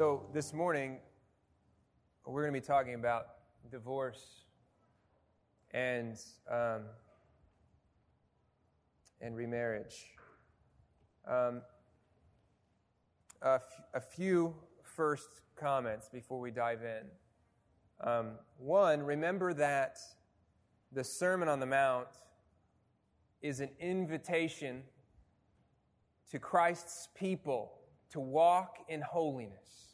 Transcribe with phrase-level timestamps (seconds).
[0.00, 0.96] So, this morning,
[2.24, 3.26] we're going to be talking about
[3.70, 4.44] divorce
[5.72, 6.16] and,
[6.50, 6.84] um,
[9.20, 10.06] and remarriage.
[11.28, 11.60] Um,
[13.42, 17.04] a, f- a few first comments before we dive in.
[18.02, 19.98] Um, one, remember that
[20.92, 22.08] the Sermon on the Mount
[23.42, 24.82] is an invitation
[26.30, 27.72] to Christ's people
[28.12, 29.89] to walk in holiness.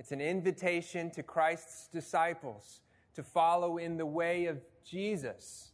[0.00, 2.80] It's an invitation to Christ's disciples
[3.16, 5.72] to follow in the way of Jesus.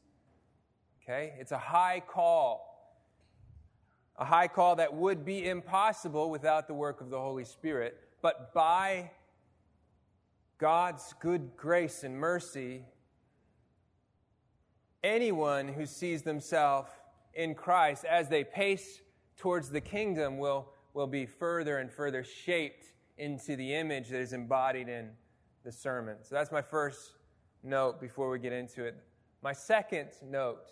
[1.00, 1.34] Okay?
[1.38, 2.98] It's a high call.
[4.16, 8.00] A high call that would be impossible without the work of the Holy Spirit.
[8.20, 9.12] But by
[10.58, 12.82] God's good grace and mercy,
[15.04, 16.90] anyone who sees themselves
[17.32, 19.02] in Christ as they pace
[19.36, 22.86] towards the kingdom will, will be further and further shaped
[23.18, 25.10] into the image that is embodied in
[25.64, 26.16] the sermon.
[26.22, 27.12] So that's my first
[27.62, 28.96] note before we get into it.
[29.42, 30.70] My second note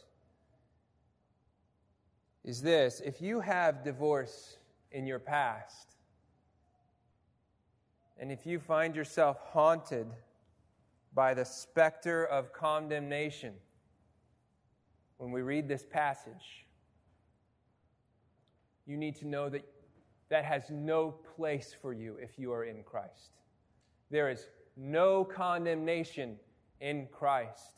[2.45, 4.59] is this if you have divorce
[4.93, 5.97] in your past,
[8.19, 10.07] and if you find yourself haunted
[11.15, 13.55] by the specter of condemnation
[15.19, 16.67] when we read this passage,
[18.87, 19.65] you need to know that
[20.35, 23.31] that has no place for you if you are in Christ.
[24.11, 26.41] There is no condemnation
[26.81, 27.77] in Christ.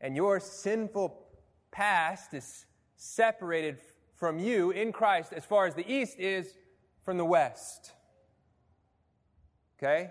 [0.00, 1.28] And your sinful
[1.70, 3.78] past is separated
[4.16, 6.54] from you in Christ as far as the east is
[7.02, 7.92] from the west.
[9.78, 10.10] Okay?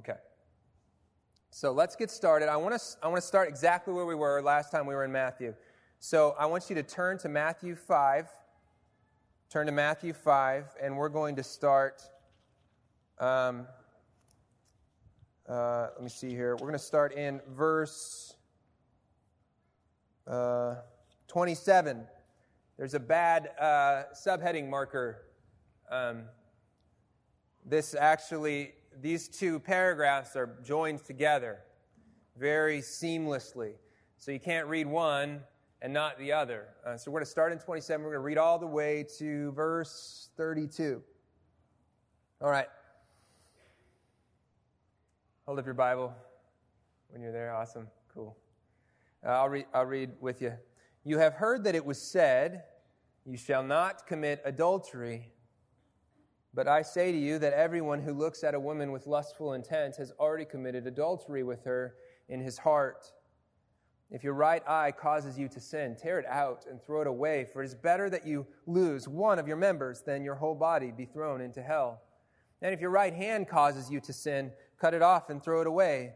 [0.00, 0.18] Okay.
[1.50, 2.48] So let's get started.
[2.48, 5.04] I want to I want to start exactly where we were last time we were
[5.04, 5.54] in Matthew.
[6.00, 8.26] So I want you to turn to Matthew 5.
[9.52, 12.00] Turn to Matthew 5, and we're going to start.
[13.18, 13.66] Um,
[15.46, 16.52] uh, let me see here.
[16.52, 18.34] We're going to start in verse
[20.26, 20.76] uh,
[21.28, 22.06] 27.
[22.78, 25.18] There's a bad uh, subheading marker.
[25.90, 26.22] Um,
[27.66, 31.58] this actually, these two paragraphs are joined together
[32.38, 33.74] very seamlessly.
[34.16, 35.42] So you can't read one
[35.82, 36.68] and not the other.
[36.86, 38.02] Uh, so we're going to start in 27.
[38.02, 41.02] We're going to read all the way to verse 32.
[42.40, 42.68] All right.
[45.44, 46.14] Hold up your Bible
[47.10, 47.52] when you're there.
[47.52, 47.88] Awesome.
[48.14, 48.36] Cool.
[49.26, 50.52] Uh, I'll, read, I'll read with you.
[51.04, 52.62] You have heard that it was said,
[53.26, 55.32] You shall not commit adultery.
[56.54, 59.96] But I say to you that everyone who looks at a woman with lustful intent
[59.96, 61.94] has already committed adultery with her
[62.28, 63.10] in his heart.
[64.12, 67.46] If your right eye causes you to sin, tear it out and throw it away,
[67.50, 70.92] for it is better that you lose one of your members than your whole body
[70.94, 72.02] be thrown into hell.
[72.60, 75.66] And if your right hand causes you to sin, cut it off and throw it
[75.66, 76.12] away.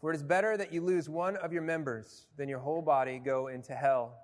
[0.00, 3.18] For it is better that you lose one of your members than your whole body
[3.18, 4.14] go into hell.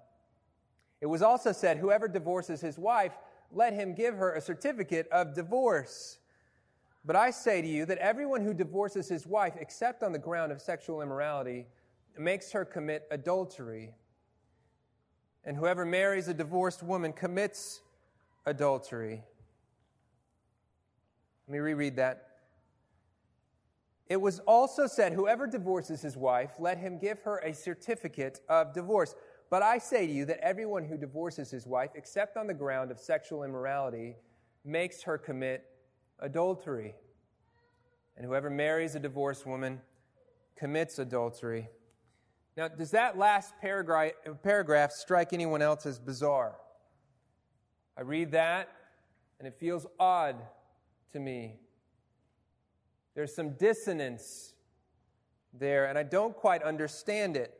[1.01, 3.19] It was also said, Whoever divorces his wife,
[3.51, 6.19] let him give her a certificate of divorce.
[7.05, 10.53] But I say to you that everyone who divorces his wife, except on the ground
[10.53, 11.67] of sexual immorality,
[12.19, 13.95] makes her commit adultery.
[15.45, 17.81] And whoever marries a divorced woman commits
[18.47, 19.23] adultery.
[21.47, 22.25] Let me reread that.
[24.09, 28.73] It was also said, Whoever divorces his wife, let him give her a certificate of
[28.73, 29.15] divorce.
[29.51, 32.91] But I say to you that everyone who divorces his wife, except on the ground
[32.91, 34.17] of sexual immorality,
[34.65, 35.65] makes her commit
[36.21, 36.95] adultery.
[38.17, 39.81] And whoever marries a divorced woman
[40.57, 41.69] commits adultery.
[42.59, 46.57] Now, does that last paragraph, paragraph strike anyone else as bizarre?
[47.97, 48.69] I read that,
[49.39, 50.35] and it feels odd
[51.13, 51.55] to me.
[53.15, 54.55] There's some dissonance
[55.57, 57.55] there, and I don't quite understand it.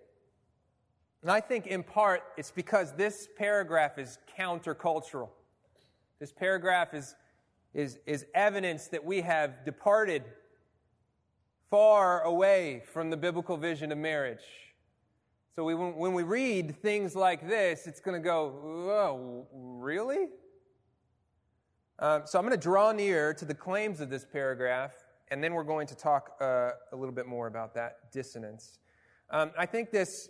[1.23, 5.29] And I think in part it's because this paragraph is countercultural.
[6.19, 7.15] This paragraph is,
[7.73, 10.25] is, is evidence that we have departed
[11.71, 14.43] far away from the biblical vision of marriage.
[15.59, 18.55] So we, when we read things like this, it's going to go,
[18.93, 20.29] oh, really?
[21.99, 24.95] Um, so I'm going to draw near to the claims of this paragraph
[25.33, 28.79] and then we're going to talk uh, a little bit more about that dissonance.
[29.31, 30.29] Um, I think this,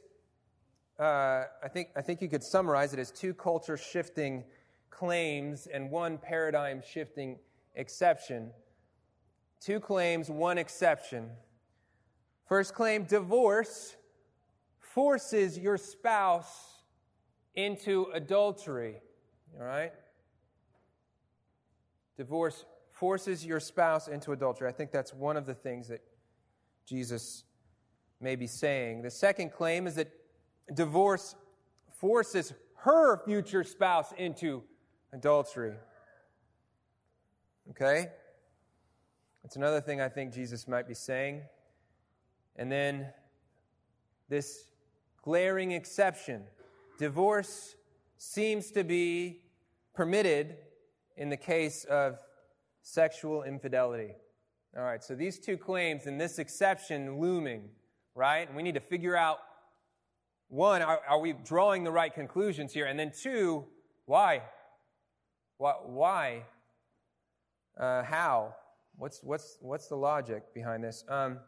[0.99, 4.45] uh, I, think, I think you could summarize it as two culture shifting
[4.89, 7.37] claims and one paradigm shifting
[7.75, 8.51] exception.
[9.61, 11.29] Two claims, one exception.
[12.47, 13.95] First claim divorce
[14.99, 16.83] forces your spouse
[17.55, 18.97] into adultery.
[19.57, 19.93] All right?
[22.17, 24.69] divorce forces your spouse into adultery.
[24.69, 26.01] I think that's one of the things that
[26.85, 27.45] Jesus
[28.21, 29.03] may be saying.
[29.03, 30.11] The second claim is that
[30.75, 31.37] divorce
[32.01, 34.65] forces her future spouse into
[35.13, 35.75] adultery.
[37.71, 38.09] Okay?
[39.45, 41.43] That's another thing I think Jesus might be saying.
[42.57, 43.07] And then
[44.29, 44.68] this
[45.29, 46.43] glaring exception
[46.99, 47.77] divorce
[48.17, 49.43] seems to be
[49.95, 50.57] permitted
[51.19, 52.19] in the case of
[52.81, 54.15] sexual infidelity.
[54.75, 57.69] All right, so these two claims and this exception looming,
[58.15, 58.49] right?
[58.49, 59.41] And we need to figure out
[60.49, 62.87] one, are, are we drawing the right conclusions here?
[62.87, 63.67] And then two,
[64.07, 64.41] why?
[65.59, 65.75] Why?
[65.85, 66.43] why?
[67.79, 68.55] Uh, how?
[68.97, 71.05] What's, what's, what's the logic behind this?
[71.07, 71.41] Um,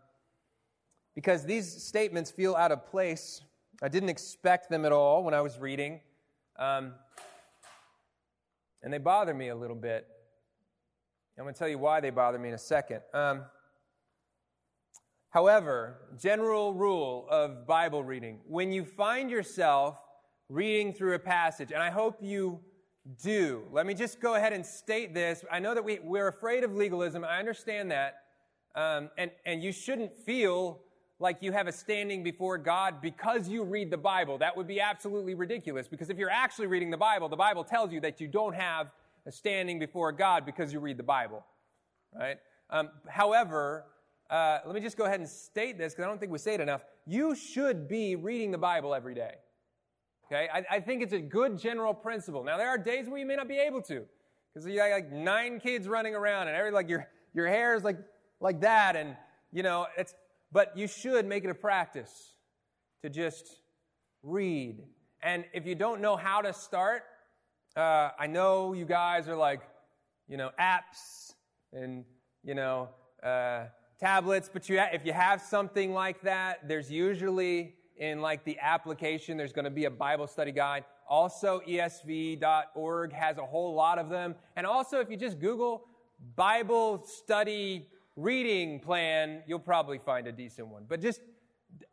[1.15, 3.41] because these statements feel out of place.
[3.82, 6.00] I didn't expect them at all when I was reading.
[6.59, 6.93] Um,
[8.82, 10.06] and they bother me a little bit.
[11.38, 13.00] I'm going to tell you why they bother me in a second.
[13.15, 13.44] Um,
[15.31, 19.99] however, general rule of Bible reading when you find yourself
[20.50, 22.61] reading through a passage, and I hope you
[23.23, 25.43] do, let me just go ahead and state this.
[25.50, 28.17] I know that we, we're afraid of legalism, I understand that.
[28.75, 30.83] Um, and, and you shouldn't feel
[31.20, 34.38] like you have a standing before God because you read the Bible.
[34.38, 37.93] That would be absolutely ridiculous because if you're actually reading the Bible, the Bible tells
[37.93, 38.90] you that you don't have
[39.26, 41.44] a standing before God because you read the Bible,
[42.19, 42.38] right?
[42.70, 43.84] Um, however,
[44.31, 46.55] uh, let me just go ahead and state this because I don't think we say
[46.55, 46.84] it enough.
[47.06, 49.34] You should be reading the Bible every day.
[50.26, 50.49] Okay?
[50.52, 52.44] I, I think it's a good general principle.
[52.44, 54.06] Now, there are days where you may not be able to
[54.55, 57.84] because you got like nine kids running around and every, like your, your hair is
[57.84, 57.99] like,
[58.40, 59.16] like that and,
[59.52, 60.14] you know, it's,
[60.52, 62.35] but you should make it a practice
[63.02, 63.61] to just
[64.23, 64.82] read.
[65.23, 67.02] And if you don't know how to start,
[67.76, 69.61] uh, I know you guys are like,
[70.29, 71.35] you know, apps
[71.73, 72.05] and,
[72.43, 72.88] you know,
[73.23, 73.64] uh,
[73.99, 79.37] tablets, but you, if you have something like that, there's usually in like the application,
[79.37, 80.85] there's going to be a Bible study guide.
[81.08, 84.35] Also, esv.org has a whole lot of them.
[84.56, 85.85] And also, if you just Google
[86.35, 87.88] Bible study
[88.22, 90.84] reading plan, you'll probably find a decent one.
[90.88, 91.20] But just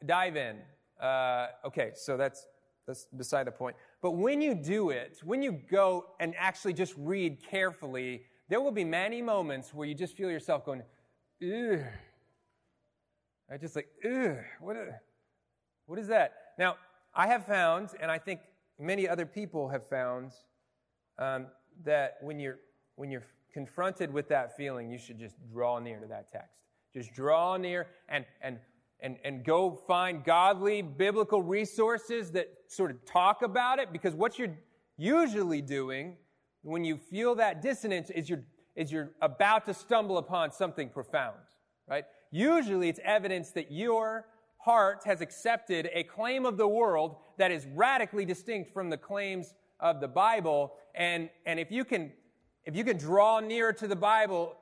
[0.06, 0.58] dive in.
[1.02, 2.48] Uh, okay, so that's
[2.88, 3.76] that's beside the point.
[4.02, 8.72] But when you do it, when you go and actually just read carefully, there will
[8.72, 10.82] be many moments where you just feel yourself going,
[11.44, 11.80] ugh.
[13.52, 14.78] I just like, ugh, what,
[15.86, 16.34] what is that?
[16.58, 16.78] Now,
[17.14, 18.40] I have found, and I think
[18.80, 20.32] many other people have found,
[21.20, 21.48] um,
[21.84, 22.60] that when you're
[22.96, 23.26] when you're
[23.58, 26.60] confronted with that feeling, you should just draw near to that text.
[26.94, 28.60] Just draw near and, and,
[29.00, 34.38] and, and go find godly biblical resources that sort of talk about it because what
[34.38, 34.56] you're
[34.96, 36.18] usually doing
[36.62, 38.44] when you feel that dissonance is you're,
[38.76, 41.38] is you're about to stumble upon something profound,
[41.90, 42.06] right?
[42.30, 44.28] Usually it's evidence that your
[44.60, 49.56] heart has accepted a claim of the world that is radically distinct from the claims
[49.80, 50.74] of the Bible.
[50.94, 52.12] And, and if you can
[52.68, 54.54] if you can draw nearer to the Bible,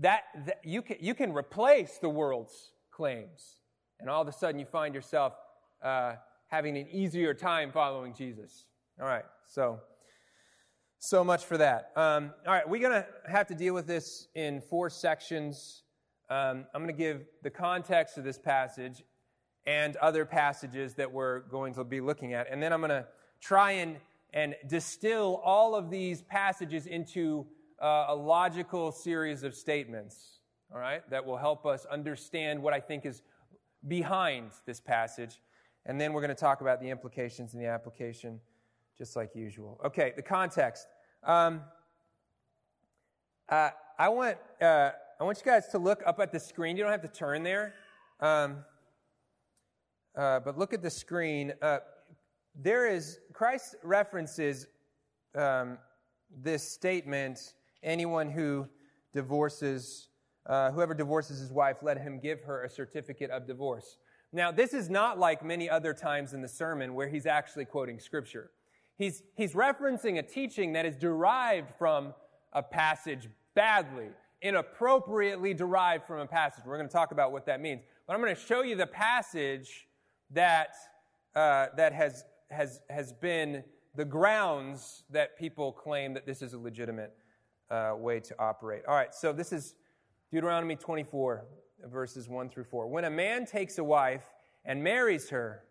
[0.00, 3.56] that, that you, can, you can replace the world's claims.
[4.00, 5.34] And all of a sudden you find yourself
[5.80, 6.14] uh,
[6.48, 8.66] having an easier time following Jesus.
[9.00, 9.78] All right, so
[10.98, 11.90] so much for that.
[11.96, 15.82] Um, all right, we're going to have to deal with this in four sections.
[16.30, 19.02] Um, I'm going to give the context of this passage
[19.66, 23.06] and other passages that we're going to be looking at, and then I'm going to
[23.40, 23.96] try and
[24.32, 27.46] and distill all of these passages into
[27.80, 30.40] uh, a logical series of statements,
[30.72, 33.22] all right, that will help us understand what I think is
[33.88, 35.40] behind this passage.
[35.84, 38.40] And then we're going to talk about the implications and the application,
[38.96, 39.80] just like usual.
[39.84, 40.86] Okay, the context.
[41.24, 41.62] Um,
[43.48, 46.76] uh, I want uh, I want you guys to look up at the screen.
[46.76, 47.74] You don't have to turn there,
[48.20, 48.64] um,
[50.16, 51.52] uh, but look at the screen.
[52.54, 54.66] There is, Christ references
[55.34, 55.78] um,
[56.30, 58.68] this statement anyone who
[59.12, 60.08] divorces,
[60.46, 63.96] uh, whoever divorces his wife, let him give her a certificate of divorce.
[64.32, 67.98] Now, this is not like many other times in the sermon where he's actually quoting
[67.98, 68.50] scripture.
[68.96, 72.14] He's, he's referencing a teaching that is derived from
[72.52, 74.08] a passage badly,
[74.40, 76.64] inappropriately derived from a passage.
[76.64, 77.82] We're going to talk about what that means.
[78.06, 79.86] But I'm going to show you the passage
[80.30, 80.74] that,
[81.34, 86.58] uh, that has has, has been the grounds that people claim that this is a
[86.58, 87.12] legitimate
[87.70, 88.82] uh, way to operate.
[88.86, 89.74] All right, so this is
[90.30, 91.44] Deuteronomy 24,
[91.84, 92.86] verses 1 through 4.
[92.86, 94.24] When a man takes a wife
[94.64, 95.64] and marries her,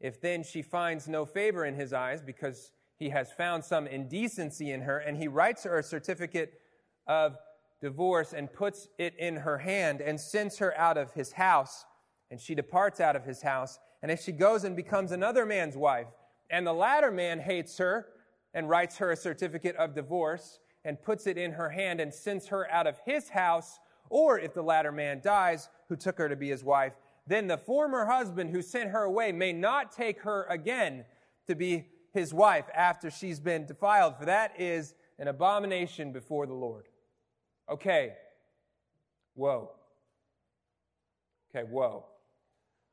[0.00, 4.72] if then she finds no favor in his eyes because he has found some indecency
[4.72, 6.60] in her, and he writes her a certificate
[7.06, 7.36] of
[7.80, 11.84] divorce and puts it in her hand and sends her out of his house.
[12.30, 13.78] And she departs out of his house.
[14.02, 16.08] And if she goes and becomes another man's wife,
[16.48, 18.06] and the latter man hates her
[18.54, 22.46] and writes her a certificate of divorce and puts it in her hand and sends
[22.48, 23.78] her out of his house,
[24.08, 26.94] or if the latter man dies, who took her to be his wife,
[27.26, 31.04] then the former husband who sent her away may not take her again
[31.46, 36.54] to be his wife after she's been defiled, for that is an abomination before the
[36.54, 36.86] Lord.
[37.70, 38.14] Okay.
[39.34, 39.70] Whoa.
[41.54, 42.06] Okay, whoa.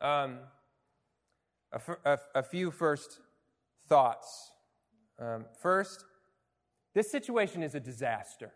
[0.02, 0.40] Um,
[1.72, 3.20] a, a, a few first
[3.88, 4.52] thoughts.
[5.20, 6.06] Um, first,
[6.94, 8.52] this situation is a disaster,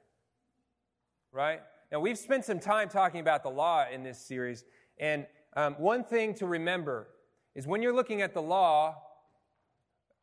[1.32, 1.62] right?
[1.92, 4.64] Now, we've spent some time talking about the law in this series,
[4.98, 5.26] and
[5.56, 7.08] um, one thing to remember
[7.56, 8.96] is when you're looking at the law,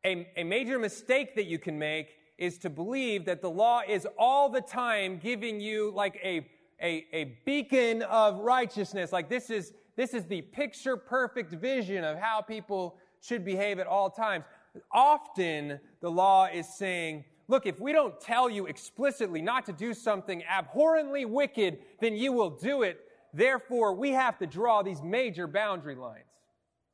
[0.05, 4.07] a, a major mistake that you can make is to believe that the law is
[4.17, 6.47] all the time giving you like a,
[6.81, 9.11] a, a beacon of righteousness.
[9.11, 13.85] Like this is, this is the picture perfect vision of how people should behave at
[13.85, 14.45] all times.
[14.93, 19.93] Often the law is saying, look, if we don't tell you explicitly not to do
[19.93, 22.97] something abhorrently wicked, then you will do it.
[23.33, 26.23] Therefore, we have to draw these major boundary lines.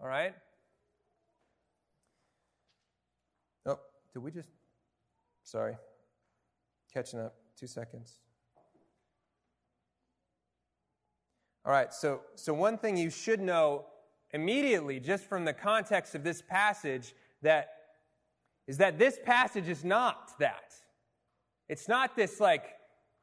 [0.01, 0.33] All right?
[3.67, 3.77] Oh,
[4.15, 4.49] did we just
[5.43, 5.77] Sorry.
[6.91, 7.35] Catching up.
[7.55, 8.24] Two seconds.
[11.65, 13.85] All right, so, so one thing you should know
[14.31, 17.69] immediately, just from the context of this passage, that
[18.67, 20.73] is that this passage is not that.
[21.67, 22.65] It's not this like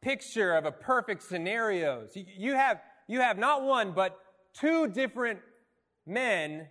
[0.01, 2.07] picture of a perfect scenario.
[2.15, 4.19] You, you have you have not one but
[4.55, 5.41] two different
[6.07, 6.67] men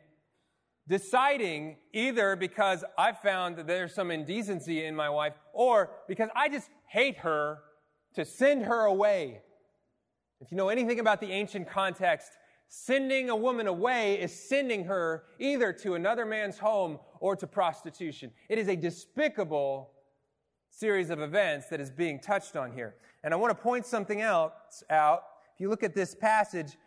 [0.87, 6.49] deciding either because I found that there's some indecency in my wife or because I
[6.49, 7.59] just hate her
[8.15, 9.41] to send her away.
[10.41, 12.31] If you know anything about the ancient context,
[12.67, 18.31] sending a woman away is sending her either to another man's home or to prostitution.
[18.49, 19.91] It is a despicable
[20.71, 22.95] series of events that is being touched on here.
[23.23, 25.23] And I want to point something else out.
[25.53, 26.77] If you look at this passage,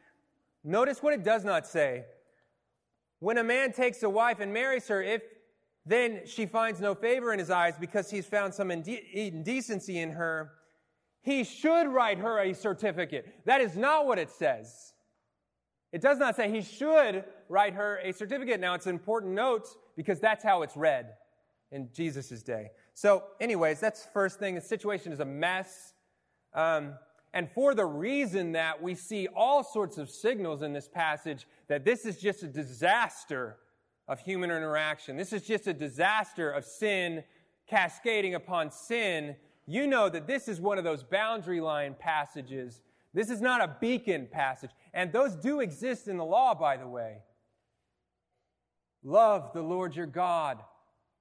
[0.65, 2.07] notice what it does not say.
[3.21, 5.23] When a man takes a wife and marries her, if
[5.87, 10.53] then she finds no favor in his eyes because he's found some indecency in her,
[11.25, 13.27] he should write her a certificate.
[13.47, 14.93] That is not what it says.
[15.91, 18.61] It does not say he should write her a certificate.
[18.61, 19.67] Now, it's an important note
[19.97, 21.15] because that's how it's read
[21.73, 22.73] in Jesus' day.
[22.93, 24.55] So, anyways, that's the first thing.
[24.55, 25.95] The situation is a mess.
[26.53, 26.95] Um,
[27.33, 31.87] and for the reason that we see all sorts of signals in this passage that
[31.87, 33.57] this is just a disaster
[34.07, 35.17] of human interaction.
[35.17, 37.25] This is just a disaster of sin
[37.67, 39.37] cascading upon sin.
[39.67, 42.83] You know that this is one of those boundary line passages.
[43.15, 44.71] This is not a beacon passage.
[44.93, 47.19] And those do exist in the law, by the way.
[49.03, 50.59] Love the Lord your God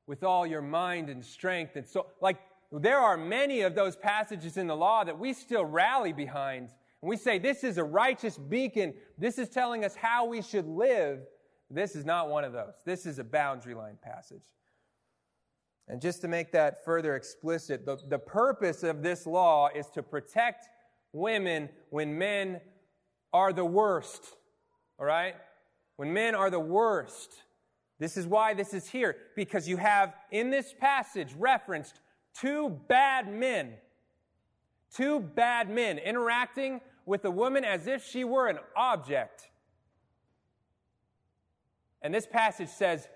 [0.08, 1.76] with all your mind and strength.
[1.76, 2.38] And so, like,
[2.72, 6.70] there are many of those passages in the law that we still rally behind.
[7.02, 8.94] And we say, this is a righteous beacon.
[9.18, 11.20] This is telling us how we should live.
[11.70, 12.74] This is not one of those.
[12.86, 14.44] This is a boundary line passage.
[15.88, 20.04] And just to make that further explicit, the, the purpose of this law is to
[20.04, 20.70] protect
[21.12, 22.62] women when men
[23.34, 24.24] are the worst.
[25.00, 25.36] All right?
[25.98, 27.34] When men are the worst.
[28.00, 29.16] This is why this is here.
[29.36, 32.00] Because you have in this passage referenced
[32.34, 33.74] two bad men,
[34.96, 39.50] two bad men interacting with a woman as if she were an object.
[42.02, 43.08] And this passage says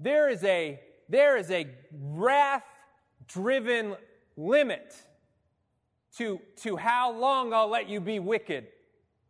[0.00, 2.64] there is a, there is a wrath
[3.26, 3.96] driven
[4.36, 4.94] limit
[6.16, 8.66] to, to how long I'll let you be wicked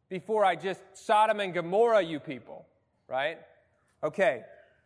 [0.09, 2.67] before I just Sodom and Gomorrah you people,
[3.09, 3.39] right?
[4.03, 4.43] Okay,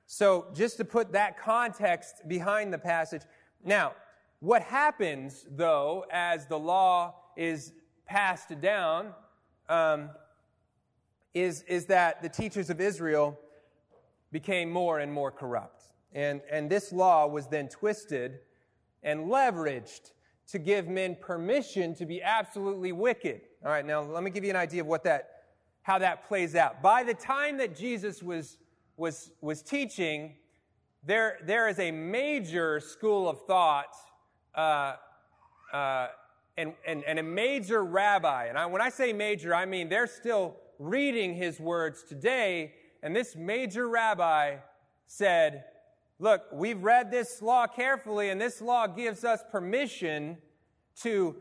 [0.07, 3.23] so just to put that context behind the passage.
[3.65, 3.93] Now,
[4.41, 7.73] what happens, though, as the law is
[8.07, 9.15] passed down,
[9.69, 10.11] um,
[11.35, 13.39] is, is that the teachers of Israel
[14.33, 15.82] became more and more corrupt.
[16.15, 18.41] And, and this law was then twisted
[19.03, 20.13] and leveraged
[20.49, 23.41] to give men permission to be absolutely wicked.
[23.65, 25.31] All right, now let me give you an idea of what that,
[25.83, 26.83] how that plays out.
[26.83, 28.59] By the time that Jesus was,
[28.97, 30.35] was, was teaching,
[31.05, 33.95] there, there is a major school of thought
[34.55, 34.97] uh,
[35.73, 36.09] uh,
[36.59, 40.07] and, and, and a major rabbi, and I, when I say major, I mean they're
[40.07, 44.57] still reading his words today, and this major rabbi
[45.07, 45.65] said,
[46.23, 50.39] Look, we've read this law carefully, and this law gives us permission
[51.01, 51.35] to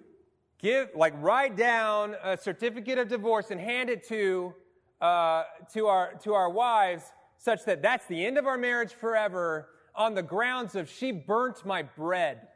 [0.58, 4.56] give, like, write down a certificate of divorce and hand it to,
[5.00, 7.04] uh, to, our, to our wives
[7.38, 11.64] such that that's the end of our marriage forever on the grounds of she burnt
[11.64, 12.48] my bread.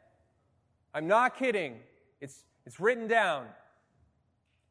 [0.92, 1.76] I'm not kidding.
[2.20, 3.46] It's, it's written down.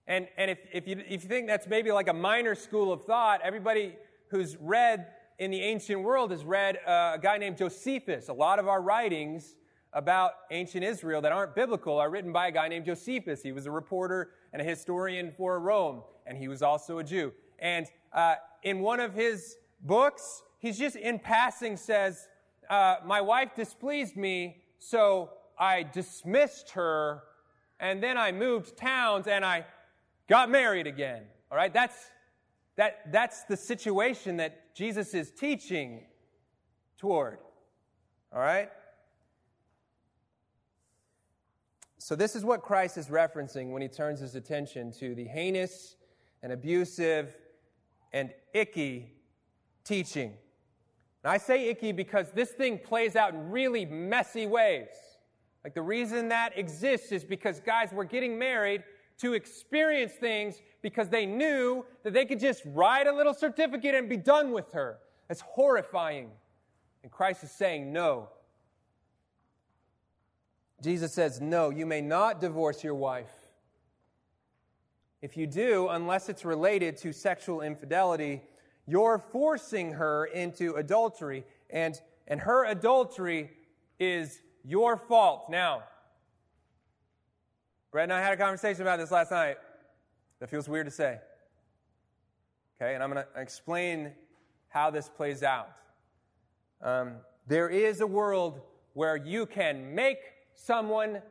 [0.08, 3.06] And, and if, if, you, if you think that's maybe like a minor school of
[3.06, 3.96] thought, everybody
[4.28, 8.30] who's read in the ancient world has read uh, a guy named Josephus.
[8.30, 9.56] A lot of our writings
[9.94, 13.42] about ancient Israel that aren't biblical are written by a guy named Josephus.
[13.42, 17.34] He was a reporter and a historian for Rome, and he was also a Jew.
[17.60, 22.28] And uh, in one of his books, he's just in passing says,
[22.70, 27.24] uh, My wife displeased me, so I dismissed her,
[27.80, 29.66] and then I moved towns and I
[30.28, 31.24] got married again.
[31.52, 31.74] All right?
[31.74, 31.96] That's,
[32.78, 36.06] that, that's the situation that Jesus is teaching
[36.98, 37.40] toward.
[38.34, 38.70] All right?
[41.98, 45.96] So, this is what Christ is referencing when he turns his attention to the heinous
[46.44, 47.36] and abusive
[48.14, 49.12] and icky
[49.84, 50.34] teaching.
[51.24, 54.90] And I say icky because this thing plays out in really messy ways.
[55.64, 58.84] Like the reason that exists is because guys were getting married
[59.18, 64.08] to experience things because they knew that they could just write a little certificate and
[64.08, 65.00] be done with her.
[65.28, 66.30] That's horrifying.
[67.02, 68.30] And Christ is saying, no.
[70.84, 73.34] Jesus says, no, you may not divorce your wife.
[75.24, 78.44] If you do, unless it's related to sexual infidelity,
[78.86, 83.50] you're forcing her into adultery, and, and her adultery
[83.98, 85.50] is your fault.
[85.50, 85.82] Now,
[87.92, 89.58] Brett and I had a conversation about this last night.
[90.40, 91.20] That feels weird to say.
[92.82, 94.12] Okay, and I'm going to explain
[94.68, 95.70] how this plays out.
[96.82, 97.14] Um,
[97.48, 98.60] there is a world
[98.94, 100.20] where you can make
[100.56, 101.22] someone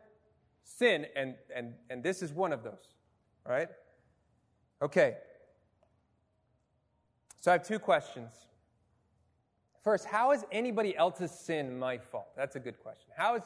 [0.62, 2.94] sin, and, and, and this is one of those.
[3.46, 3.68] Right?
[4.81, 5.16] Okay.
[7.40, 8.33] So I have two questions.
[9.83, 12.29] First, how is anybody else's sin my fault?
[12.35, 13.11] That's a good question.
[13.14, 13.42] How is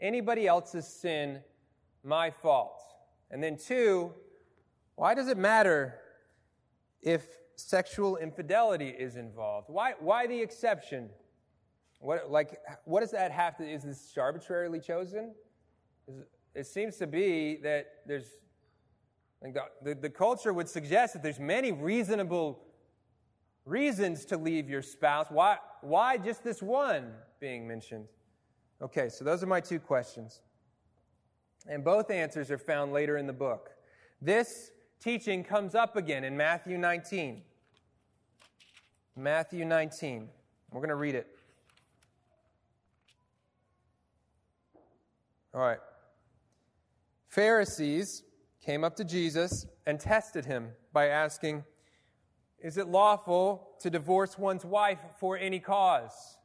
[0.00, 1.38] anybody else's sin
[2.02, 2.82] my fault?
[3.30, 4.12] And then, two,
[4.96, 5.94] why does it matter
[7.02, 9.68] if sexual infidelity is involved?
[9.68, 11.10] Why, why the exception?
[12.00, 15.34] What, like, what does that have to, is this arbitrarily chosen?
[16.54, 18.28] It seems to be that there's,
[19.42, 22.62] like the, the, the culture would suggest that there's many reasonable
[23.64, 25.26] reasons to leave your spouse.
[25.28, 28.06] Why, why just this one being mentioned?
[28.80, 30.40] Okay, so those are my two questions.
[31.68, 33.70] And both answers are found later in the book.
[34.22, 37.42] This teaching comes up again in Matthew 19.
[39.16, 40.28] Matthew 19.
[40.70, 41.26] We're going to read it.
[45.54, 45.78] All right.
[47.28, 48.24] Pharisees
[48.64, 51.64] came up to Jesus and tested him by asking,
[52.58, 56.36] Is it lawful to divorce one's wife for any cause?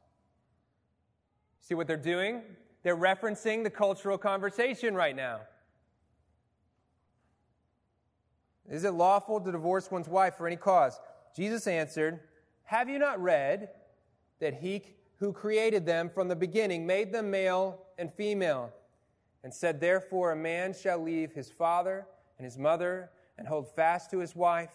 [1.60, 2.42] See what they're doing?
[2.82, 5.40] They're referencing the cultural conversation right now.
[8.72, 10.98] Is it lawful to divorce one's wife for any cause?
[11.36, 12.20] Jesus answered,
[12.64, 13.68] Have you not read
[14.40, 14.82] that he
[15.18, 18.72] who created them from the beginning made them male and female,
[19.44, 22.06] and said, Therefore a man shall leave his father
[22.38, 24.74] and his mother and hold fast to his wife,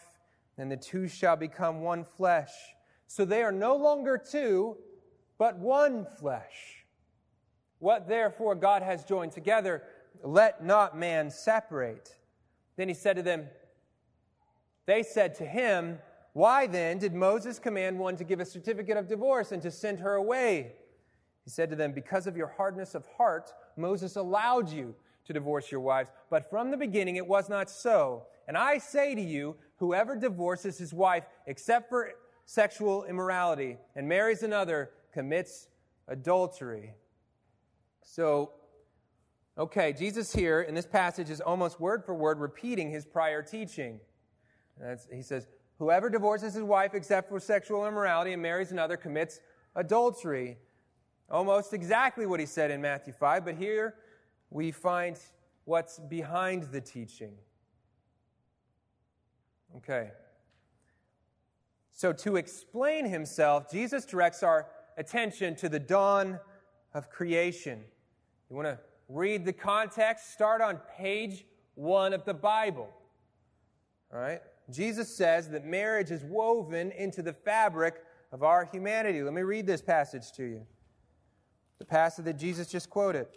[0.60, 2.52] and the two shall become one flesh.
[3.08, 4.78] So they are no longer two,
[5.40, 6.86] but one flesh.
[7.80, 9.82] What therefore God has joined together,
[10.24, 12.16] let not man separate.
[12.76, 13.48] Then he said to them,
[14.88, 16.00] They said to him,
[16.34, 20.00] Why then did Moses command one to give a certificate of divorce and to send
[20.00, 20.72] her away?
[21.44, 24.96] He said to them, Because of your hardness of heart, Moses allowed you
[25.26, 28.24] to divorce your wives, but from the beginning it was not so.
[28.48, 32.12] And I say to you, whoever divorces his wife except for
[32.46, 35.68] sexual immorality and marries another commits
[36.08, 36.94] adultery.
[38.04, 38.52] So,
[39.58, 44.00] okay, Jesus here in this passage is almost word for word repeating his prior teaching.
[44.82, 45.48] That's, he says,
[45.80, 49.40] Whoever divorces his wife except for sexual immorality and marries another commits
[49.76, 50.58] adultery.
[51.30, 53.96] Almost exactly what he said in Matthew 5, but here
[54.50, 55.18] we find
[55.66, 57.34] what's behind the teaching.
[59.76, 60.12] Okay.
[61.92, 66.40] So, to explain himself, Jesus directs our attention to the dawn
[66.94, 67.84] of creation.
[68.50, 70.32] You want to read the context?
[70.32, 72.90] Start on page one of the Bible.
[74.14, 74.42] All right?
[74.70, 79.22] Jesus says that marriage is woven into the fabric of our humanity.
[79.24, 80.66] Let me read this passage to you.
[81.80, 83.28] The passage that Jesus just quoted.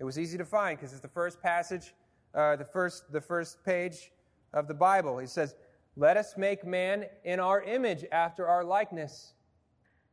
[0.00, 1.94] It was easy to find because it's the first passage
[2.34, 4.10] uh, the, first, the first page
[4.52, 5.18] of the Bible.
[5.18, 5.54] He says,
[5.96, 9.34] Let us make man in our image after our likeness,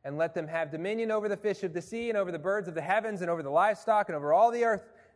[0.04, 2.68] and let them have dominion over the fish of the sea, and over the birds
[2.68, 4.84] of the heavens, and over the livestock, and over all the earth,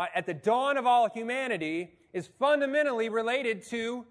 [0.00, 4.06] Uh, at the dawn of all humanity is fundamentally related to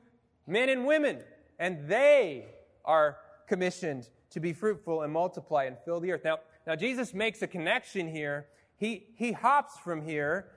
[0.45, 1.17] men and women.
[1.57, 2.45] And they
[2.85, 6.21] are commissioned to be fruitful and multiply and fill the earth.
[6.23, 8.45] Now, now Jesus makes a connection here
[8.77, 10.51] he, he hops from here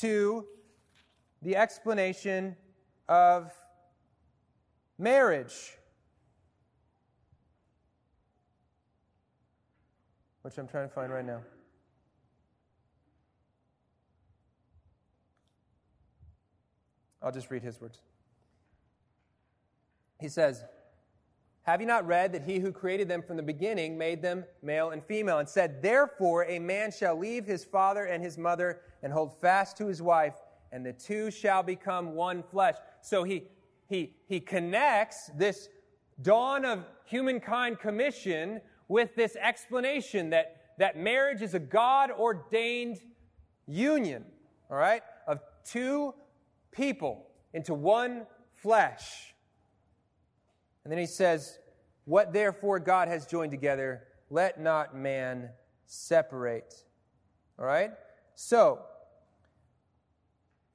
[0.00, 0.46] to
[1.42, 2.56] the explanation
[3.10, 3.52] of
[4.98, 5.76] marriage,
[10.40, 11.42] which I'm trying to find right now.
[17.22, 18.00] I'll just read his words.
[20.20, 20.64] He says,
[21.68, 24.88] have you not read that he who created them from the beginning made them male
[24.88, 29.12] and female, and said, Therefore a man shall leave his father and his mother and
[29.12, 30.32] hold fast to his wife,
[30.72, 32.76] and the two shall become one flesh.
[33.02, 33.48] So he,
[33.86, 35.68] he, he connects this
[36.22, 42.98] dawn of humankind commission with this explanation that, that marriage is a God ordained
[43.66, 44.24] union,
[44.70, 46.14] all right, of two
[46.72, 49.34] people into one flesh.
[50.84, 51.58] And then he says,
[52.04, 55.50] What therefore God has joined together, let not man
[55.86, 56.74] separate.
[57.58, 57.92] All right?
[58.34, 58.80] So,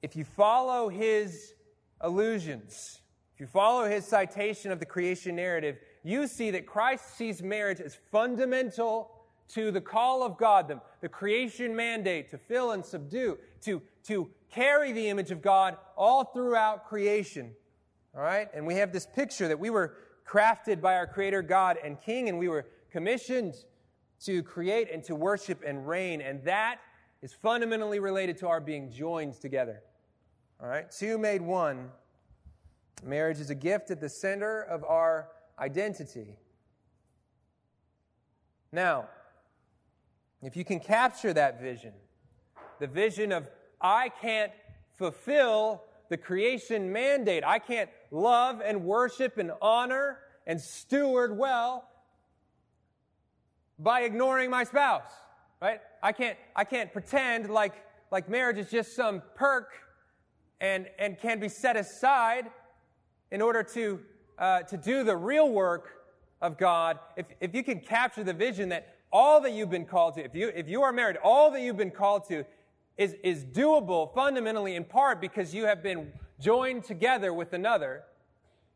[0.02, 1.54] if you follow his
[2.00, 3.00] allusions,
[3.34, 7.80] if you follow his citation of the creation narrative, you see that Christ sees marriage
[7.80, 9.10] as fundamental
[9.48, 14.30] to the call of God, the, the creation mandate to fill and subdue, to, to
[14.50, 17.52] carry the image of God all throughout creation.
[18.14, 18.48] All right?
[18.54, 22.28] And we have this picture that we were crafted by our Creator God and King,
[22.28, 23.54] and we were commissioned
[24.24, 26.20] to create and to worship and reign.
[26.20, 26.78] And that
[27.22, 29.82] is fundamentally related to our being joined together.
[30.62, 30.90] All right?
[30.90, 31.90] Two made one.
[33.02, 36.36] Marriage is a gift at the center of our identity.
[38.72, 39.08] Now,
[40.42, 41.92] if you can capture that vision,
[42.78, 43.48] the vision of
[43.84, 44.50] I can't
[44.96, 47.44] fulfill the creation mandate.
[47.44, 51.86] I can't love and worship and honor and steward well
[53.78, 55.10] by ignoring my spouse,
[55.60, 55.80] right?
[56.02, 57.74] I can't, I can't pretend like,
[58.10, 59.72] like marriage is just some perk
[60.60, 62.46] and, and can be set aside
[63.30, 64.00] in order to,
[64.38, 65.90] uh, to do the real work
[66.40, 66.98] of God.
[67.16, 70.34] If, if you can capture the vision that all that you've been called to, if
[70.34, 72.46] you, if you are married, all that you've been called to
[72.96, 78.04] is, is doable fundamentally in part because you have been joined together with another.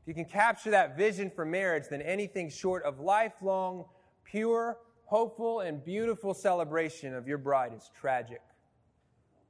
[0.02, 3.84] If you can capture that vision for marriage, then anything short of lifelong,
[4.24, 8.42] pure, hopeful, and beautiful celebration of your bride is tragic.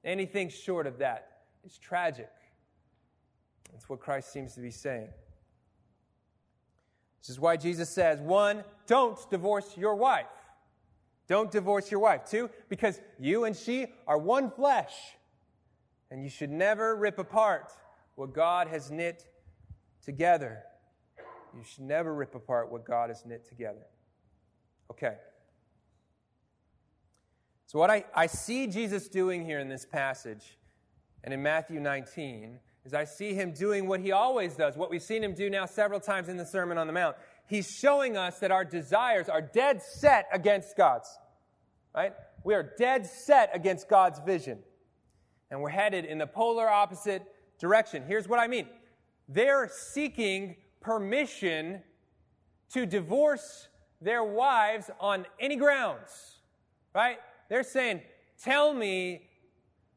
[0.05, 2.31] Anything short of that is tragic.
[3.73, 5.09] That's what Christ seems to be saying.
[7.21, 10.27] This is why Jesus says, one, don't divorce your wife.
[11.29, 12.25] Don't divorce your wife.
[12.25, 14.95] Two, because you and she are one flesh,
[16.11, 17.73] and you should never rip apart
[18.15, 19.27] what God has knit
[20.03, 20.63] together.
[21.55, 23.87] You should never rip apart what God has knit together.
[24.91, 25.17] Okay.
[27.67, 30.57] So, what I, I see Jesus doing here in this passage
[31.23, 35.03] and in Matthew 19 is I see him doing what he always does, what we've
[35.03, 37.17] seen him do now several times in the Sermon on the Mount
[37.49, 41.09] he's showing us that our desires are dead set against God's.
[41.95, 42.13] Right?
[42.45, 44.61] We are dead set against God's vision.
[45.51, 47.23] And we're headed in the polar opposite
[47.59, 48.05] direction.
[48.07, 48.69] Here's what I mean
[49.29, 51.83] they're seeking permission
[52.73, 53.69] to divorce
[54.01, 56.41] their wives on any grounds.
[56.95, 57.19] Right?
[57.49, 58.03] They're saying,
[58.43, 59.23] Tell me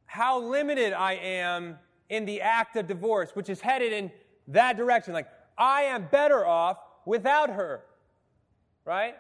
[0.06, 1.78] how limited I am
[2.10, 4.12] in the act of divorce, which is headed in
[4.48, 5.14] that direction.
[5.14, 7.84] Like, I am better off without her.
[8.86, 9.16] Right?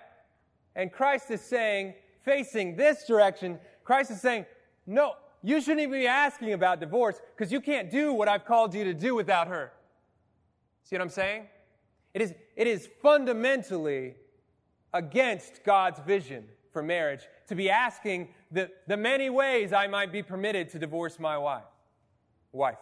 [0.75, 4.45] And Christ is saying, facing this direction, Christ is saying,
[4.85, 5.13] no,
[5.43, 8.83] you shouldn't even be asking about divorce because you can't do what I've called you
[8.85, 9.71] to do without her.
[10.83, 11.47] See what I'm saying?
[12.13, 14.15] It is, it is fundamentally
[14.93, 20.23] against God's vision for marriage to be asking the, the many ways I might be
[20.23, 21.63] permitted to divorce my wife.
[22.51, 22.77] Wife.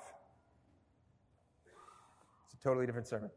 [2.45, 3.29] It's a totally different sermon.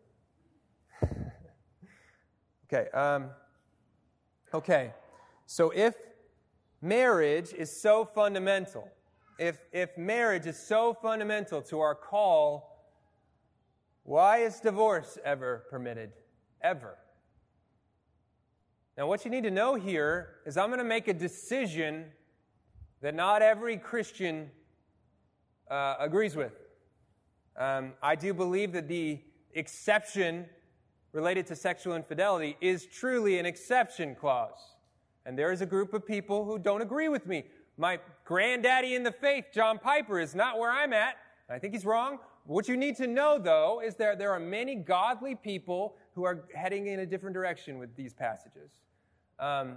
[2.72, 2.90] Okay.
[2.90, 3.30] Um,
[4.54, 4.92] okay.
[5.46, 5.94] So if
[6.80, 8.88] marriage is so fundamental,
[9.38, 12.68] if, if marriage is so fundamental to our call,
[14.04, 16.12] why is divorce ever permitted?
[16.62, 16.96] Ever.
[18.96, 22.06] Now, what you need to know here is I'm going to make a decision
[23.00, 24.50] that not every Christian
[25.70, 26.52] uh, agrees with.
[27.56, 29.18] Um, I do believe that the
[29.54, 30.46] exception
[31.12, 34.76] related to sexual infidelity is truly an exception clause.
[35.24, 37.44] And there is a group of people who don't agree with me.
[37.76, 41.16] My granddaddy in the faith, John Piper, is not where I'm at.
[41.48, 42.18] I think he's wrong.
[42.44, 46.44] What you need to know, though, is that there are many godly people who are
[46.54, 48.70] heading in a different direction with these passages.
[49.38, 49.76] Um,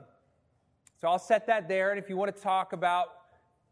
[0.99, 1.91] so I'll set that there.
[1.91, 3.07] And if you want to talk about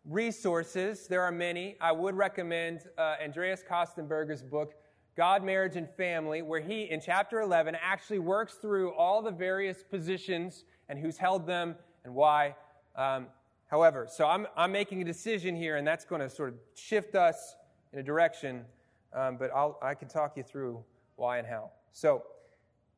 [0.06, 1.76] resources, there are many.
[1.82, 4.74] I would recommend uh, Andreas Kostenberger's book,
[5.16, 9.84] God, Marriage, and Family, where he, in chapter 11, actually works through all the various
[9.84, 12.56] positions and who's held them and why.
[12.96, 13.28] Um,
[13.68, 17.16] however, so I'm, I'm making a decision here, and that's going to sort of shift
[17.16, 17.56] us
[17.92, 18.66] in a direction,
[19.14, 20.84] um, but I'll, I can talk you through
[21.16, 21.70] why and how.
[21.92, 22.24] So,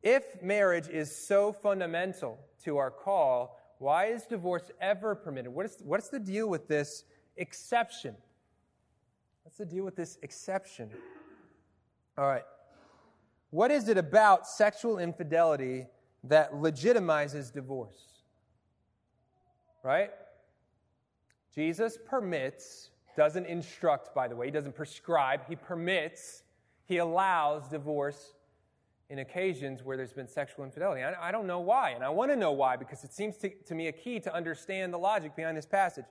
[0.01, 5.51] if marriage is so fundamental to our call, why is divorce ever permitted?
[5.51, 7.04] What is, what's the deal with this
[7.36, 8.15] exception?
[9.43, 10.91] What's the deal with this exception?
[12.17, 12.43] All right.
[13.49, 15.88] What is it about sexual infidelity
[16.23, 18.23] that legitimizes divorce?
[19.84, 20.12] Right?
[21.54, 26.43] Jesus permits, doesn't instruct, by the way, he doesn't prescribe, he permits,
[26.86, 28.34] he allows divorce
[29.10, 31.04] in occasions where there's been sexual infidelity.
[31.04, 33.49] I, I don't know why, and I want to know why because it seems to,
[33.49, 36.06] to me a key to understand the logic behind this passage.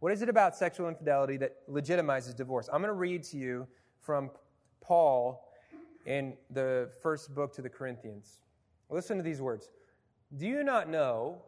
[0.00, 2.68] What is it about sexual infidelity that legitimizes divorce?
[2.72, 3.66] I'm going to read to you
[4.00, 4.30] from
[4.86, 5.42] Paul
[6.06, 8.42] in the first book to the Corinthians.
[8.88, 9.70] Listen to these words
[10.36, 11.42] Do you not know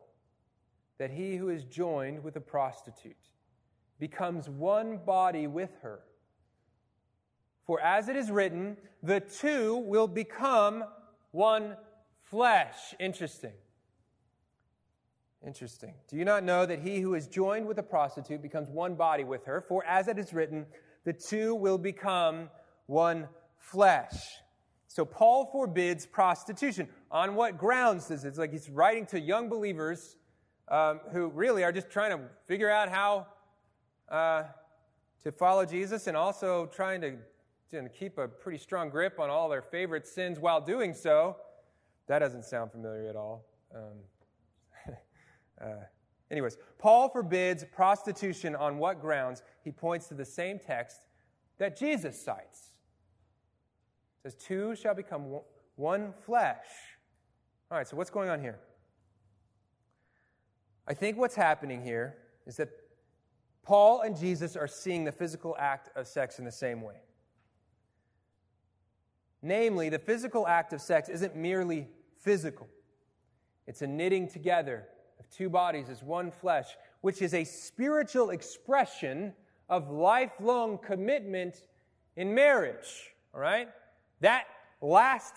[0.99, 3.17] that he who is joined with a prostitute
[4.01, 6.01] becomes one body with her?
[7.65, 10.85] For as it is written, the two will become
[11.31, 11.77] one
[12.23, 12.95] flesh.
[12.99, 13.53] Interesting.
[15.47, 15.95] Interesting.
[16.09, 19.23] Do you not know that he who is joined with a prostitute becomes one body
[19.23, 19.61] with her?
[19.61, 20.67] For as it is written,
[21.05, 22.49] the two will become
[22.89, 24.41] one flesh.
[24.89, 26.89] So Paul forbids prostitution.
[27.11, 28.29] On what grounds does it?
[28.29, 30.17] It's like he's writing to young believers
[30.69, 33.27] um, who really are just trying to figure out how
[34.09, 34.45] uh,
[35.23, 37.17] to follow Jesus and also trying to
[37.91, 41.37] keep a pretty strong grip on all their favorite sins while doing so.
[42.07, 43.45] That doesn't sound familiar at all.
[43.75, 44.95] Um,
[45.61, 45.85] uh,
[46.31, 49.43] anyways, Paul forbids prostitution on what grounds?
[49.63, 51.03] He points to the same text
[51.59, 52.68] that Jesus cites.
[54.25, 55.41] It says, Two shall become
[55.77, 56.67] one flesh.
[57.71, 58.59] All right, so what's going on here?
[60.87, 62.71] I think what's happening here is that
[63.63, 66.95] Paul and Jesus are seeing the physical act of sex in the same way.
[69.43, 72.69] Namely, the physical act of sex isn't merely physical,
[73.67, 74.87] it's a knitting together
[75.21, 76.69] of two bodies as one flesh,
[77.03, 79.35] which is a spiritual expression
[79.69, 81.67] of lifelong commitment
[82.17, 83.13] in marriage.
[83.35, 83.69] All right?
[84.21, 84.45] That
[84.81, 85.35] last,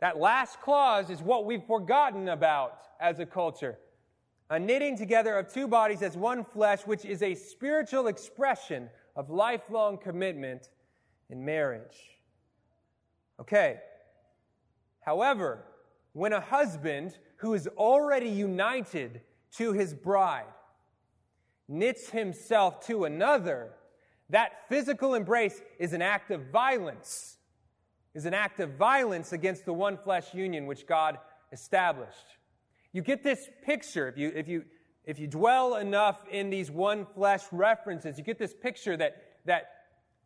[0.00, 3.78] that last clause is what we've forgotten about as a culture.
[4.50, 9.30] A knitting together of two bodies as one flesh, which is a spiritual expression of
[9.30, 10.68] lifelong commitment
[11.30, 11.96] in marriage.
[13.40, 13.80] Okay.
[15.00, 15.64] However,
[16.12, 19.20] when a husband who is already united
[19.56, 20.44] to his bride
[21.68, 23.72] knits himself to another,
[24.30, 27.33] that physical embrace is an act of violence,
[28.14, 31.18] is an act of violence against the one flesh union which God
[31.52, 32.38] established.
[32.92, 34.64] You get this picture if you, if you,
[35.04, 39.70] if you dwell enough in these one flesh references, you get this picture that, that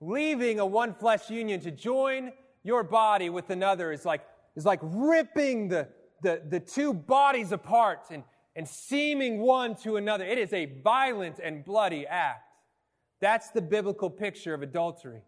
[0.00, 4.20] leaving a one flesh union to join your body with another is like,
[4.54, 5.88] is like ripping the,
[6.22, 8.22] the, the two bodies apart and,
[8.54, 10.24] and seaming one to another.
[10.24, 12.44] It is a violent and bloody act.
[13.20, 15.22] That's the biblical picture of adultery.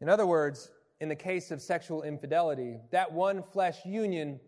[0.00, 4.40] In other words, in the case of sexual infidelity, that one flesh union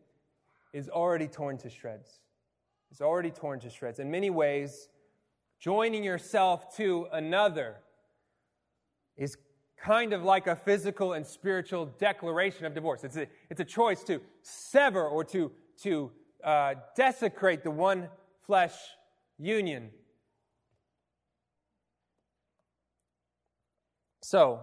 [0.73, 2.21] is already torn to shreds.
[2.91, 3.99] It's already torn to shreds.
[3.99, 4.89] In many ways,
[5.61, 7.77] joining yourself to another
[9.17, 9.37] is
[9.77, 13.05] kind of like a physical and spiritual declaration of divorce.
[13.05, 15.51] It's a, it's a choice to sever or to,
[15.83, 16.11] to
[16.43, 18.09] uh, desecrate the one
[18.47, 18.75] flesh
[19.39, 19.91] union.
[24.23, 24.61] So,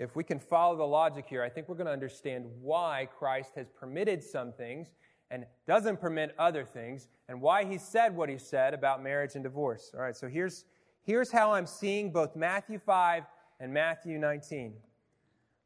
[0.00, 3.52] if, we can follow the logic here, I think we're going to understand why Christ
[3.56, 4.88] has permitted some things
[5.30, 9.44] and doesn't permit other things, and why he said what he said about marriage and
[9.44, 9.92] divorce.
[9.94, 10.64] All right, so here's,
[11.02, 13.24] here's how I'm seeing both Matthew 5
[13.60, 14.72] and Matthew 19.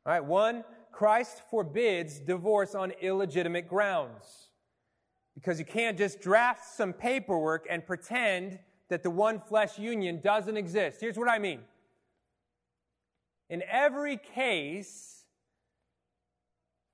[0.04, 4.48] All right, one, Christ forbids divorce on illegitimate grounds.
[5.34, 10.56] Because you can't just draft some paperwork and pretend that the one flesh union doesn't
[10.56, 11.00] exist.
[11.00, 11.60] Here's what I mean.
[13.50, 15.24] In every case,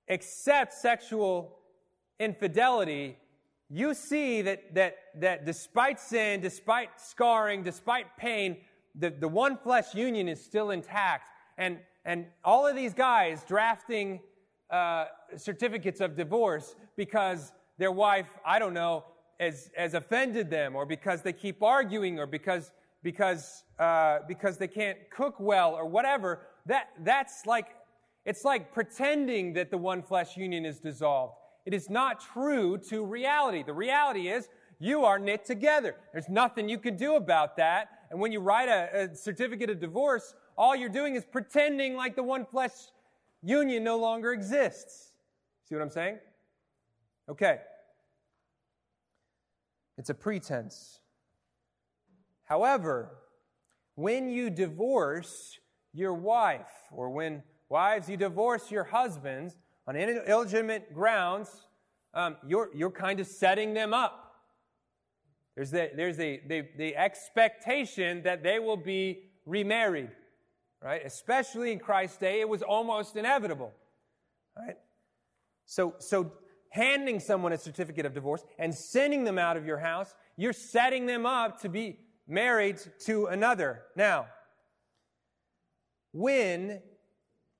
[0.08, 1.58] except sexual
[2.18, 3.16] infidelity,
[3.68, 8.58] you see that, that, that despite sin, despite scarring, despite pain,
[8.96, 11.28] the, the one flesh union is still intact.
[11.56, 14.20] And, and all of these guys drafting
[14.70, 19.04] uh, certificates of divorce because their wife, I don't know,
[19.38, 24.68] has, has offended them, or because they keep arguing, or because, because, uh, because they
[24.68, 27.68] can't cook well, or whatever, that, that's like,
[28.24, 31.34] it's like pretending that the one flesh union is dissolved.
[31.66, 33.62] It is not true to reality.
[33.62, 35.96] The reality is you are knit together.
[36.12, 37.88] There's nothing you can do about that.
[38.10, 42.16] And when you write a, a certificate of divorce, all you're doing is pretending like
[42.16, 42.72] the one flesh
[43.42, 45.12] union no longer exists.
[45.68, 46.18] See what I'm saying?
[47.28, 47.58] Okay.
[49.96, 51.00] It's a pretense.
[52.50, 53.12] However,
[53.94, 55.56] when you divorce
[55.92, 61.48] your wife, or when wives, you divorce your husbands on illegitimate grounds,
[62.12, 64.34] um, you're, you're kind of setting them up.
[65.54, 70.10] There's, the, there's the, the, the expectation that they will be remarried,
[70.82, 71.02] right?
[71.04, 73.72] Especially in Christ's day, it was almost inevitable,
[74.58, 74.76] right?
[75.66, 76.32] So, so
[76.70, 81.06] handing someone a certificate of divorce and sending them out of your house, you're setting
[81.06, 81.98] them up to be
[82.30, 83.82] married to another.
[83.96, 84.26] Now,
[86.12, 86.80] when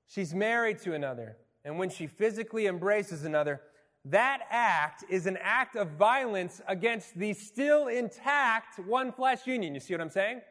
[0.07, 3.61] she's married to another and when she physically embraces another,
[4.05, 9.75] that act is an act of violence against the still intact one flesh union.
[9.75, 10.41] You see what I'm saying?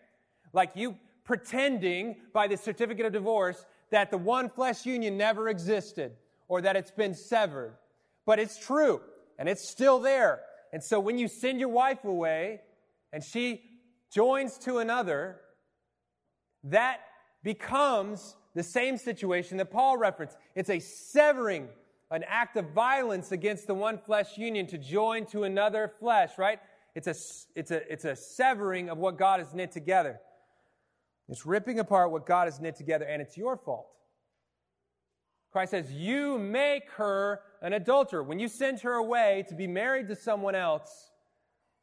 [0.52, 6.12] Like you pretending by the certificate of divorce that the one flesh union never existed
[6.48, 7.76] or that it's been severed.
[8.24, 9.00] But it's true
[9.38, 10.40] and it's still there.
[10.72, 12.61] And so when you send your wife away
[13.12, 13.62] and she
[14.12, 15.40] joins to another,
[16.64, 17.01] that
[17.42, 20.37] becomes the same situation that Paul referenced.
[20.55, 21.68] It's a severing
[22.11, 26.59] an act of violence against the one flesh union to join to another flesh, right?
[26.94, 27.14] It's a,
[27.55, 30.18] it's a, it's a severing of what God has knit together.
[31.29, 33.87] It's ripping apart what God has knit together, and it's your fault.
[35.53, 38.25] Christ says, You make her an adulterer.
[38.25, 41.10] When you send her away to be married to someone else,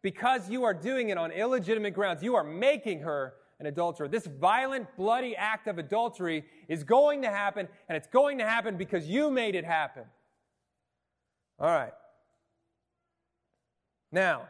[0.08, 4.08] because you are doing it on illegitimate grounds, you are making her an adulterer.
[4.08, 8.78] This violent, bloody act of adultery is going to happen, and it's going to happen
[8.78, 10.04] because you made it happen.
[11.60, 11.92] All right.
[14.10, 14.48] Now,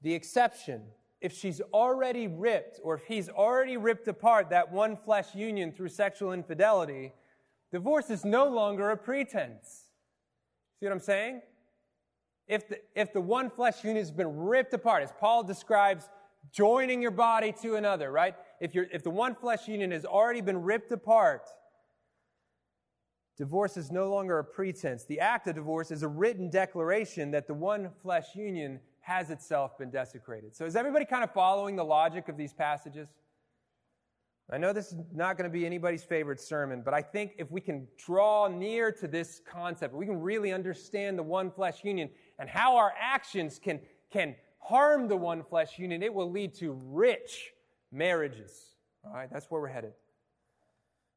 [0.00, 0.82] the exception,
[1.20, 5.90] if she's already ripped or if he's already ripped apart that one flesh union through
[5.90, 7.12] sexual infidelity,
[7.70, 9.84] divorce is no longer a pretense.
[10.80, 11.42] See what I'm saying?
[12.48, 16.08] If the, if the one flesh union has been ripped apart, as Paul describes
[16.52, 18.34] joining your body to another, right?
[18.60, 21.48] If, you're, if the one flesh union has already been ripped apart,
[23.38, 25.04] Divorce is no longer a pretense.
[25.04, 29.78] The act of divorce is a written declaration that the one flesh union has itself
[29.78, 30.54] been desecrated.
[30.54, 33.08] So, is everybody kind of following the logic of these passages?
[34.50, 37.50] I know this is not going to be anybody's favorite sermon, but I think if
[37.50, 42.10] we can draw near to this concept, we can really understand the one flesh union
[42.42, 43.78] and how our actions can,
[44.10, 47.52] can harm the one flesh union, it will lead to rich
[47.92, 48.74] marriages.
[49.04, 49.92] All right, that's where we're headed.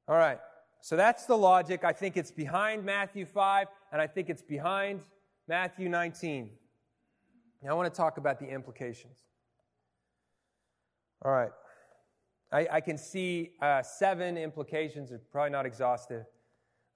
[0.07, 0.37] All right.
[0.81, 1.83] So that's the logic.
[1.83, 5.01] I think it's behind Matthew 5, and I think it's behind
[5.47, 6.51] Matthew 19.
[7.63, 9.17] Now I want to talk about the implications.
[11.23, 11.49] All right.
[12.51, 16.25] I, I can see uh, seven implications, are probably not exhaustive.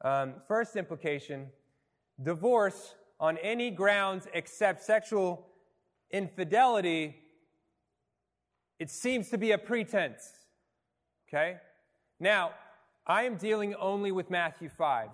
[0.06, 1.48] Um, first implication
[2.22, 5.46] divorce on any grounds except sexual
[6.12, 7.16] infidelity,
[8.80, 10.32] it seems to be a pretense.
[11.28, 11.58] Okay?
[12.20, 12.52] Now,
[13.06, 15.10] I am dealing only with Matthew 5.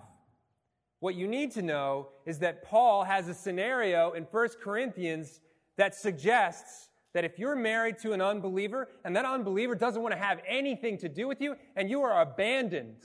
[1.00, 5.40] What you need to know is that Paul has a scenario in 1 Corinthians
[5.76, 10.20] that suggests that if you're married to an unbeliever and that unbeliever doesn't want to
[10.20, 12.96] have anything to do with you and you are abandoned,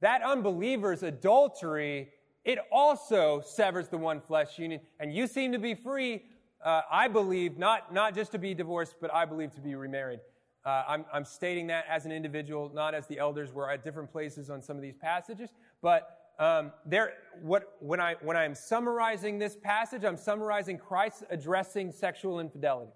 [0.00, 2.08] that unbeliever's adultery,
[2.46, 4.80] it also severs the one flesh union.
[5.00, 6.22] And you seem to be free,
[6.64, 10.20] uh, I believe, not, not just to be divorced, but I believe to be remarried.
[10.64, 13.52] Uh, I'm, I'm stating that as an individual, not as the elders.
[13.52, 15.50] We're at different places on some of these passages.
[15.82, 21.90] But um, there, what, when, I, when I'm summarizing this passage, I'm summarizing Christ addressing
[21.90, 22.92] sexual infidelity.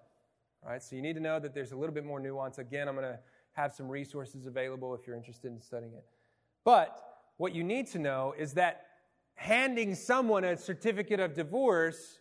[0.62, 2.58] All right, so you need to know that there's a little bit more nuance.
[2.58, 3.18] Again, I'm going to
[3.54, 6.04] have some resources available if you're interested in studying it.
[6.64, 6.96] But
[7.38, 8.89] what you need to know is that
[9.40, 12.18] handing someone a certificate of divorce,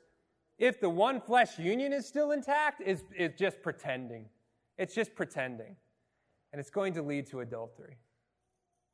[0.58, 4.26] if the one flesh union is still intact, is, is just pretending.
[4.78, 5.76] It's just pretending.
[6.54, 7.98] And it's going to lead to adultery.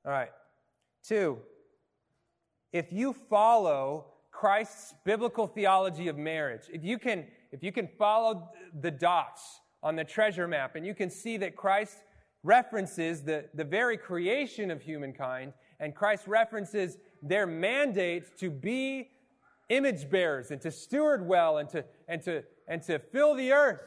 [0.04, 0.32] All right.
[1.08, 1.38] Two,
[2.74, 8.50] if you follow Christ's biblical theology of marriage, if you can, if you can follow
[8.82, 12.02] the dots on the treasure map and you can see that Christ
[12.42, 16.98] references the, the very creation of humankind and Christ references
[17.28, 19.10] their mandate to be
[19.70, 23.82] image bearers and to steward well and to, and to, and to fill the earth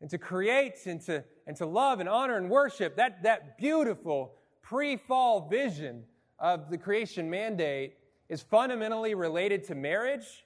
[0.00, 4.32] and to create and to, and to love and honor and worship, that, that beautiful
[4.62, 6.04] pre fall vision
[6.38, 7.94] of the creation mandate
[8.28, 10.44] is fundamentally related to marriage,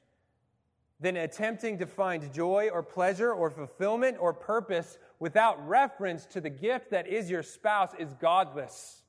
[1.01, 6.51] then attempting to find joy or pleasure or fulfillment or purpose without reference to the
[6.51, 9.03] gift that is your spouse is godless.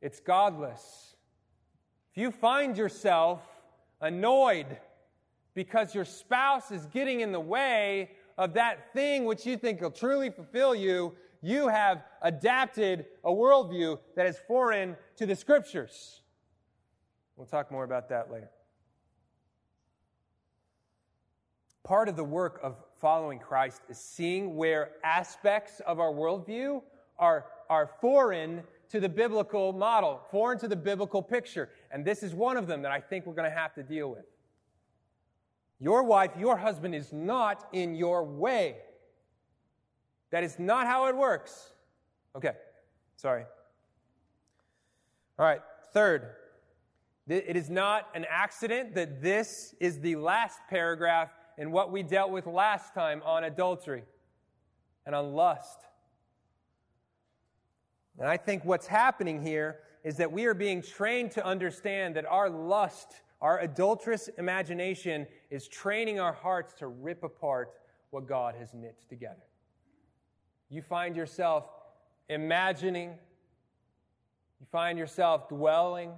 [0.00, 1.11] It's godless.
[2.12, 3.40] If you find yourself
[4.02, 4.66] annoyed
[5.54, 9.90] because your spouse is getting in the way of that thing which you think will
[9.90, 16.20] truly fulfill you, you have adapted a worldview that is foreign to the scriptures.
[17.36, 18.50] We'll talk more about that later.
[21.82, 26.82] Part of the work of following Christ is seeing where aspects of our worldview
[27.18, 31.70] are, are foreign to the biblical model, foreign to the biblical picture.
[31.90, 34.10] And this is one of them that I think we're going to have to deal
[34.10, 34.26] with.
[35.80, 38.76] Your wife, your husband is not in your way.
[40.30, 41.72] That is not how it works.
[42.36, 42.52] Okay,
[43.16, 43.44] sorry.
[45.38, 45.62] All right,
[45.94, 46.28] third,
[47.28, 52.30] it is not an accident that this is the last paragraph in what we dealt
[52.30, 54.02] with last time on adultery
[55.06, 55.78] and on lust.
[58.18, 62.26] And I think what's happening here is that we are being trained to understand that
[62.26, 67.72] our lust our adulterous imagination is training our hearts to rip apart
[68.10, 69.42] what God has knit together.
[70.70, 71.64] You find yourself
[72.28, 73.10] imagining,
[74.60, 76.12] you find yourself dwelling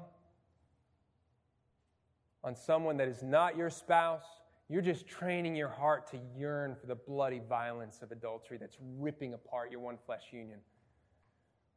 [2.44, 4.24] on someone that is not your spouse.
[4.68, 9.32] You're just training your heart to yearn for the bloody violence of adultery that's ripping
[9.32, 10.58] apart your one flesh union.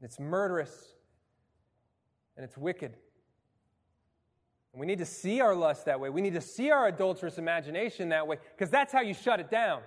[0.01, 0.93] It's murderous
[2.35, 2.93] and it's wicked.
[4.73, 6.09] And We need to see our lust that way.
[6.09, 9.49] We need to see our adulterous imagination that way because that's how you shut it
[9.49, 9.81] down,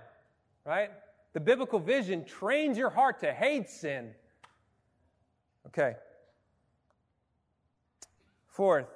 [0.65, 0.91] right?
[1.33, 4.11] The biblical vision trains your heart to hate sin.
[5.69, 5.95] Okay.
[8.49, 8.89] Fourth,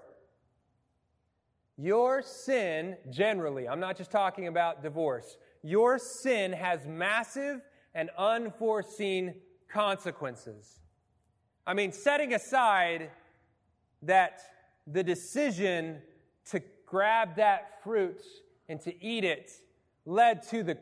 [1.76, 7.60] your sin generally, I'm not just talking about divorce, your sin has massive
[7.94, 9.34] and unforeseen
[9.68, 10.80] consequences.
[11.66, 13.10] I mean, setting aside
[14.02, 14.40] that
[14.86, 16.02] the decision
[16.50, 18.22] to grab that fruit
[18.68, 19.50] and to eat it
[20.04, 20.78] led to the,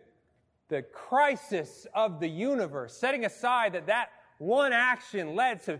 [0.68, 5.78] the crisis of the universe, setting aside that that one action led to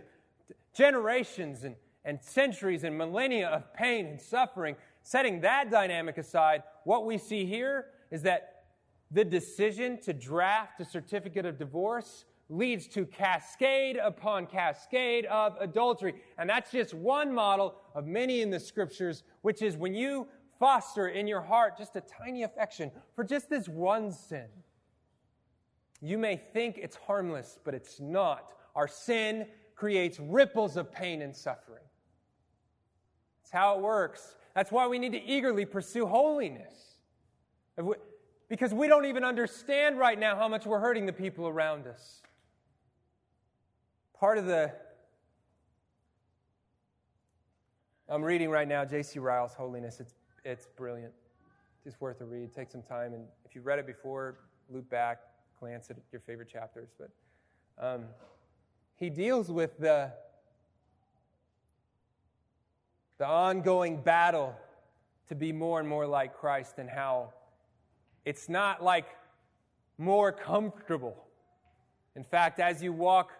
[0.73, 1.75] generations and,
[2.05, 4.75] and centuries and millennia of pain and suffering.
[5.01, 8.63] Setting that dynamic aside, what we see here is that
[9.11, 12.23] the decision to draft a certificate of divorce
[12.53, 16.13] leads to cascade upon cascade of adultery.
[16.37, 20.27] And that's just one model of many in the scriptures, which is when you
[20.59, 24.47] foster in your heart just a tiny affection for just this one sin.
[25.99, 28.53] You may think it's harmless, but it's not.
[28.75, 31.83] Our sin creates ripples of pain and suffering.
[33.41, 34.35] That's how it works.
[34.53, 36.97] That's why we need to eagerly pursue holiness.
[38.47, 42.22] Because we don't even understand right now how much we're hurting the people around us
[44.23, 44.71] part of the
[48.07, 49.19] I'm reading right now J.C.
[49.19, 49.99] Ryle's Holiness.
[49.99, 50.13] It's,
[50.45, 51.11] it's brilliant.
[51.85, 52.53] It's worth a read.
[52.55, 53.13] Take some time.
[53.13, 54.37] And if you've read it before,
[54.69, 55.17] loop back,
[55.59, 56.87] glance at your favorite chapters.
[56.97, 57.09] But
[57.77, 58.05] um,
[58.95, 60.13] he deals with the,
[63.17, 64.55] the ongoing battle
[65.27, 67.33] to be more and more like Christ and how
[68.23, 69.17] it's not like
[69.97, 71.25] more comfortable.
[72.15, 73.33] In fact, as you walk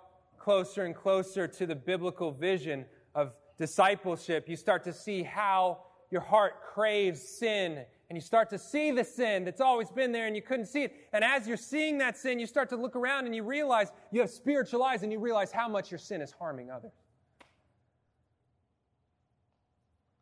[0.43, 2.85] closer and closer to the biblical vision
[3.15, 5.79] of discipleship, you start to see how
[6.11, 10.27] your heart craves sin and you start to see the sin that's always been there
[10.27, 10.93] and you couldn't see it.
[11.13, 14.19] And as you're seeing that sin, you start to look around and you realize you
[14.19, 16.91] have spiritual eyes and you realize how much your sin is harming others.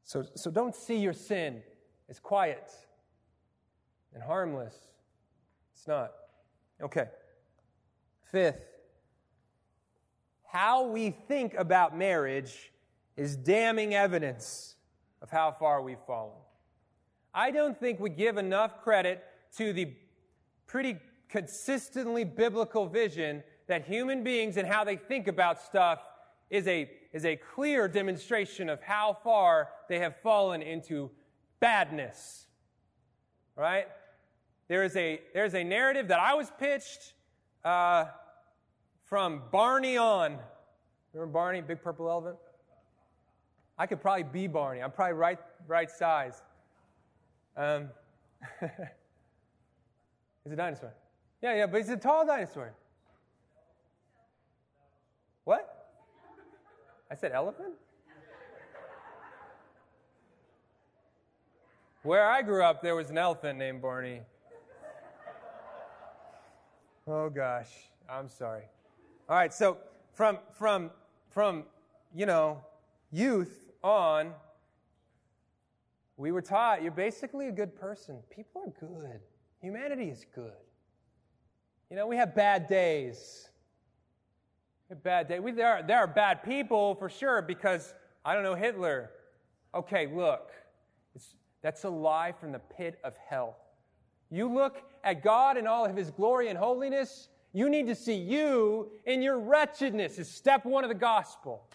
[0.03, 1.63] So, so don't see your sin
[2.09, 2.69] as quiet
[4.13, 4.75] and harmless.
[5.73, 6.11] It's not.
[6.81, 7.07] Okay.
[8.31, 8.70] Fifth,
[10.51, 12.73] how we think about marriage
[13.15, 14.75] is damning evidence
[15.21, 16.35] of how far we've fallen.
[17.33, 19.23] I don't think we give enough credit
[19.55, 19.93] to the
[20.67, 20.97] pretty
[21.29, 25.99] consistently biblical vision that human beings and how they think about stuff
[26.49, 31.09] is a, is a clear demonstration of how far they have fallen into
[31.61, 32.47] badness.
[33.55, 33.87] Right?
[34.67, 37.13] There is a, there's a narrative that I was pitched
[37.63, 38.05] uh,
[39.11, 40.39] from Barney on.
[41.11, 42.37] Remember Barney, Big Purple Elephant?
[43.77, 44.81] I could probably be Barney.
[44.81, 45.37] I'm probably right,
[45.67, 46.41] right size.
[47.57, 47.89] Um,
[48.61, 50.93] he's a dinosaur.
[51.41, 52.73] Yeah, yeah, but he's a tall dinosaur.
[55.43, 55.89] What?
[57.11, 57.73] I said elephant?
[62.03, 64.21] Where I grew up, there was an elephant named Barney.
[67.05, 67.67] Oh gosh,
[68.09, 68.63] I'm sorry.
[69.31, 69.77] All right, so
[70.11, 70.91] from from
[71.29, 71.63] from
[72.13, 72.59] you know
[73.13, 74.33] youth on,
[76.17, 78.17] we were taught you're basically a good person.
[78.29, 79.21] People are good.
[79.61, 80.51] Humanity is good.
[81.89, 83.47] You know, we have bad days.
[84.89, 85.39] We have bad days.
[85.39, 87.93] We, there, are, there are bad people for sure because,
[88.25, 89.11] I don't know, Hitler.
[89.73, 90.51] Okay, look,
[91.61, 93.55] that's a lie from the pit of hell.
[94.29, 98.15] You look at God in all of his glory and holiness, you need to see
[98.15, 101.67] you in your wretchedness, is step one of the gospel.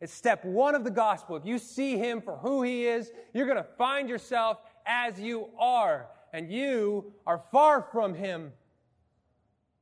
[0.00, 1.36] It's step one of the gospel.
[1.36, 5.48] If you see him for who he is, you're going to find yourself as you
[5.58, 8.52] are, and you are far from him.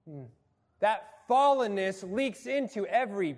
[0.08, 0.24] Hmm.
[0.80, 3.36] That fallenness leaks into every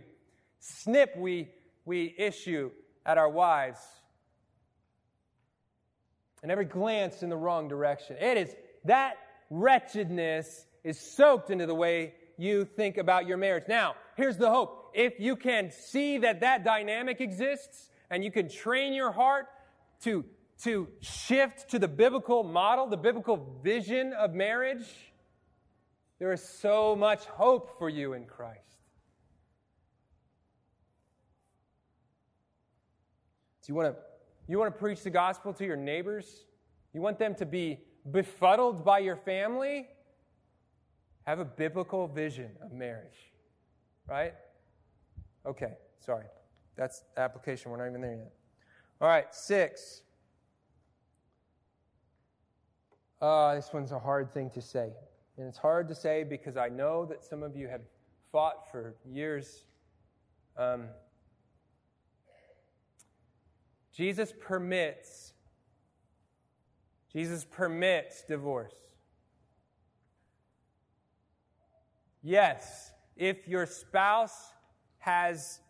[0.58, 1.48] snip we,
[1.84, 2.70] we issue
[3.06, 3.78] at our wives
[6.42, 8.16] and every glance in the wrong direction.
[8.20, 9.16] It is that
[9.50, 13.64] wretchedness is soaked into the way you think about your marriage.
[13.68, 14.92] Now, here's the hope.
[14.94, 19.48] If you can see that that dynamic exists and you can train your heart
[20.02, 20.24] to,
[20.62, 24.86] to shift to the biblical model, the biblical vision of marriage,
[26.20, 28.60] there is so much hope for you in Christ.
[33.66, 34.00] Do you want to
[34.48, 36.44] you want to preach the gospel to your neighbors?
[36.92, 39.88] You want them to be befuddled by your family?
[41.26, 43.32] Have a biblical vision of marriage,
[44.08, 44.34] right?
[45.44, 46.26] Okay, sorry.
[46.76, 47.70] That's application.
[47.70, 48.32] We're not even there yet.
[49.00, 50.02] All right, six.
[53.20, 54.90] Uh, this one's a hard thing to say.
[55.36, 57.82] And it's hard to say because I know that some of you have
[58.30, 59.64] fought for years.
[60.56, 60.84] Um,
[63.92, 65.32] Jesus permits,
[67.12, 68.74] Jesus permits divorce.
[72.26, 74.52] Yes, if your spouse
[74.98, 75.60] has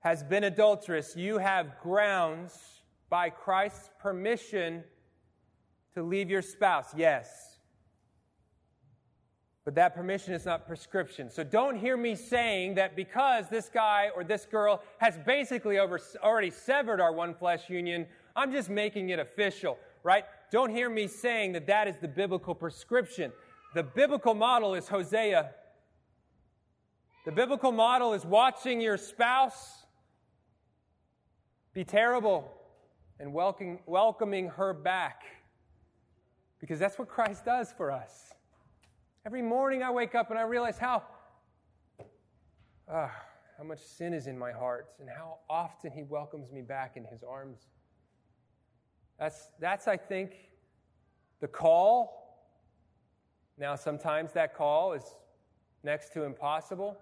[0.00, 4.84] has been adulterous, you have grounds by Christ's permission
[5.94, 6.92] to leave your spouse.
[6.94, 7.56] Yes.
[9.64, 11.30] But that permission is not prescription.
[11.30, 15.98] So don't hear me saying that because this guy or this girl has basically over,
[16.22, 18.06] already severed our one flesh union,
[18.36, 20.26] I'm just making it official, right?
[20.50, 23.32] Don't hear me saying that that is the biblical prescription.
[23.74, 25.50] The biblical model is Hosea.
[27.26, 29.82] The biblical model is watching your spouse
[31.72, 32.48] be terrible
[33.18, 35.22] and welcoming, her back.
[36.60, 38.32] Because that's what Christ does for us.
[39.26, 41.02] Every morning I wake up and I realize how,
[42.88, 43.08] uh,
[43.58, 47.04] how much sin is in my heart and how often He welcomes me back in
[47.04, 47.58] His arms.
[49.18, 50.36] That's, that's I think,
[51.40, 52.23] the call
[53.56, 55.04] now, sometimes that call is
[55.84, 56.96] next to impossible.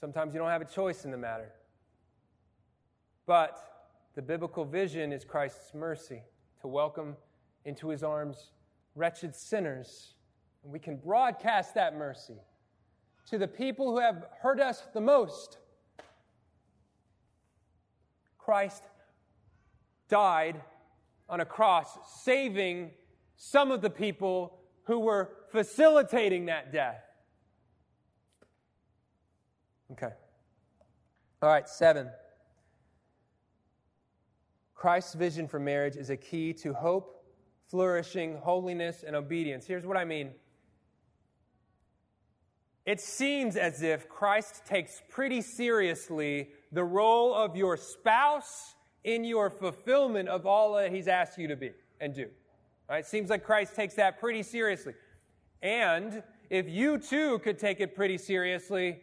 [0.00, 1.52] Sometimes you don't have a choice in the matter.
[3.26, 3.58] But
[4.14, 6.22] the biblical vision is Christ's mercy
[6.62, 7.16] to welcome
[7.64, 8.52] into his arms
[8.94, 10.14] wretched sinners.
[10.62, 12.38] And we can broadcast that mercy
[13.28, 15.58] to the people who have hurt us the most.
[18.38, 18.84] Christ
[20.08, 20.60] died
[21.28, 22.90] on a cross, saving
[23.36, 27.02] some of the people who were facilitating that death.
[29.92, 30.12] Okay.
[31.42, 32.10] All right, seven.
[34.74, 37.24] Christ's vision for marriage is a key to hope,
[37.68, 39.66] flourishing, holiness, and obedience.
[39.66, 40.32] Here's what I mean.
[42.84, 48.74] It seems as if Christ takes pretty seriously the role of your spouse
[49.04, 51.70] in your fulfillment of all that he's asked you to be
[52.00, 52.28] and do.
[52.90, 54.94] It seems like Christ takes that pretty seriously.
[55.62, 59.00] And if you too could take it pretty seriously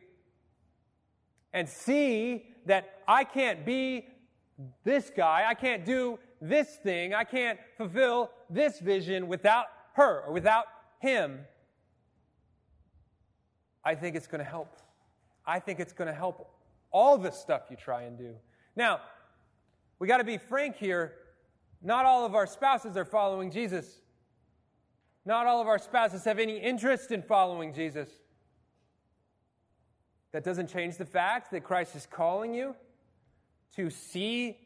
[1.54, 4.08] and see that I can't be
[4.84, 10.34] this guy, I can't do this thing, I can't fulfill this vision without her or
[10.34, 10.66] without
[11.00, 11.40] him,
[13.84, 14.78] I think it's going to help.
[15.46, 16.48] I think it's going to help
[16.92, 18.36] all the stuff you try and do.
[18.76, 19.02] Now,
[20.00, 21.14] we got to be frank here.
[21.82, 24.02] Not all of our spouses are following Jesus.
[25.26, 28.10] Not all of our spouses have any interest in following Jesus.
[30.32, 32.76] That doesn't change the fact that Christ is calling you
[33.76, 34.58] to see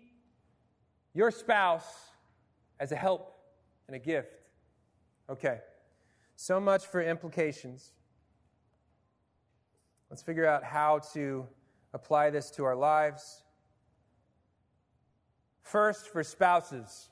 [1.13, 1.87] your spouse
[2.79, 3.35] as a help
[3.87, 4.41] and a gift.
[5.29, 5.59] Okay,
[6.35, 7.93] so much for implications.
[10.09, 11.47] Let's figure out how to
[11.93, 13.41] apply this to our lives.
[15.65, 17.09] First, for spouses,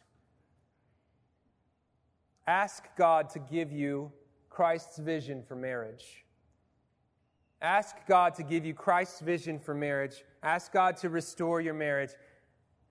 [2.46, 4.12] ask God to give you
[4.52, 6.24] Christ's vision for marriage.
[7.64, 10.24] Ask God to give you Christ's vision for marriage.
[10.44, 12.12] Ask God to restore your marriage.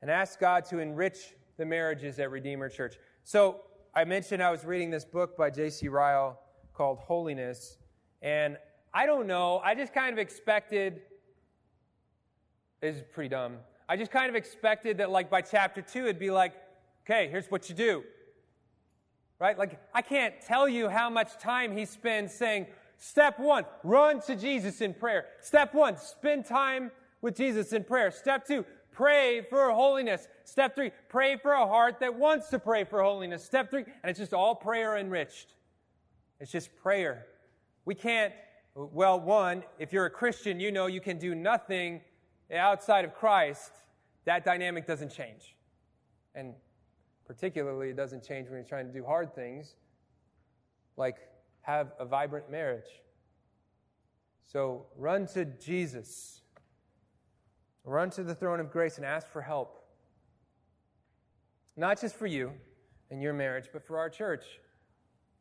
[0.00, 2.96] And ask God to enrich the marriages at Redeemer Church.
[3.22, 3.60] So,
[3.94, 5.86] I mentioned I was reading this book by J.C.
[5.86, 6.40] Ryle
[6.74, 7.78] called Holiness.
[8.20, 8.56] And
[8.92, 9.60] I don't know.
[9.62, 11.02] I just kind of expected,
[12.80, 13.58] this is pretty dumb.
[13.92, 16.54] I just kind of expected that, like, by chapter two, it'd be like,
[17.04, 18.02] okay, here's what you do.
[19.38, 19.58] Right?
[19.58, 24.34] Like, I can't tell you how much time he spends saying, step one, run to
[24.34, 25.26] Jesus in prayer.
[25.42, 26.90] Step one, spend time
[27.20, 28.10] with Jesus in prayer.
[28.10, 30.26] Step two, pray for holiness.
[30.44, 33.44] Step three, pray for a heart that wants to pray for holiness.
[33.44, 35.52] Step three, and it's just all prayer enriched.
[36.40, 37.26] It's just prayer.
[37.84, 38.32] We can't,
[38.74, 42.00] well, one, if you're a Christian, you know you can do nothing
[42.58, 43.72] outside of Christ
[44.24, 45.56] that dynamic doesn't change.
[46.34, 46.54] And
[47.26, 49.74] particularly, it doesn't change when you're trying to do hard things
[50.96, 51.16] like
[51.62, 53.00] have a vibrant marriage.
[54.44, 56.42] So run to Jesus.
[57.84, 59.78] Run to the throne of grace and ask for help.
[61.76, 62.52] Not just for you
[63.10, 64.44] and your marriage, but for our church.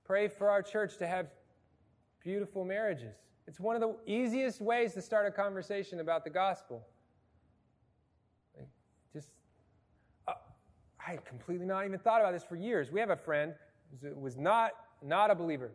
[0.06, 1.28] Pray for our church to have
[2.24, 3.16] beautiful marriages.
[3.48, 6.88] It's one of the easiest ways to start a conversation about the gospel.
[11.06, 12.92] I had completely not even thought about this for years.
[12.92, 13.54] We have a friend
[14.02, 14.72] who was not,
[15.04, 15.72] not a believer,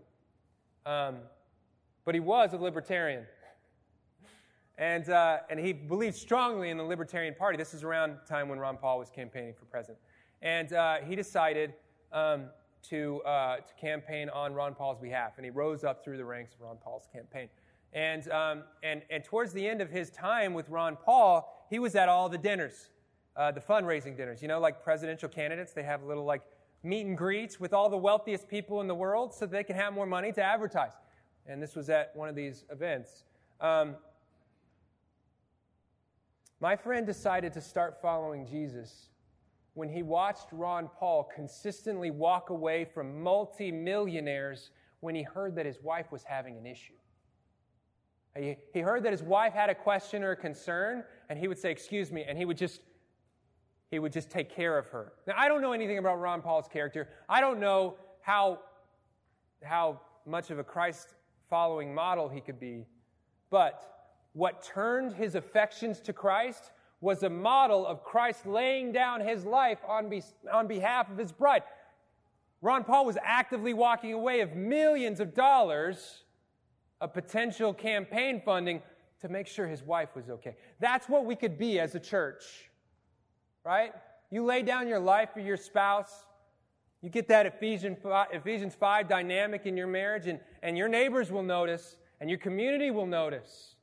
[0.85, 1.17] um,
[2.05, 3.27] but he was a libertarian.
[4.79, 7.57] And, uh, and he believed strongly in the Libertarian Party.
[7.57, 9.99] This is around the time when Ron Paul was campaigning for president.
[10.43, 11.73] And uh, he decided
[12.13, 12.45] um,
[12.91, 15.33] to, uh, to campaign on Ron Paul's behalf.
[15.39, 17.49] And he rose up through the ranks of Ron Paul's campaign.
[17.95, 21.95] And, um, and, and towards the end of his time with Ron Paul, he was
[21.95, 22.91] at all the dinners
[23.37, 24.43] uh, the fundraising dinners.
[24.43, 26.43] You know, like presidential candidates, they have little like
[26.83, 29.93] meet and greets with all the wealthiest people in the world so they can have
[29.93, 30.93] more money to advertise.
[31.47, 33.25] And this was at one of these events.
[33.61, 33.97] Um,
[36.61, 39.11] my friend decided to start following Jesus
[39.75, 44.71] when he watched Ron Paul consistently walk away from multimillionaires
[45.01, 46.95] when he heard that his wife was having an issue.
[48.73, 51.71] He, heard that his wife had a question or a concern, and he would say,
[51.71, 52.81] Excuse me, and he would just
[53.91, 55.13] he would just take care of her.
[55.27, 57.09] Now, I don't know anything about Ron Paul's character.
[57.29, 58.61] I don't know how,
[59.63, 61.15] how much of a Christ
[61.49, 62.85] following model he could be.
[63.51, 69.45] But what turned his affections to Christ was a model of Christ laying down his
[69.45, 70.23] life on, be,
[70.53, 71.63] on behalf of his bride.
[72.63, 76.25] Ron Paul was actively walking away of millions of dollars
[77.01, 78.83] of potential campaign funding
[79.21, 80.57] to make sure his wife was okay.
[80.81, 82.71] That's what we could be as a church
[83.67, 83.93] right?
[84.31, 86.25] You lay down your life for your spouse.
[87.03, 91.33] You get that Ephesians 5, Ephesians 5 dynamic in your marriage, and, and your neighbors
[91.33, 93.75] will notice, and your community will notice.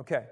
[0.00, 0.24] Okay.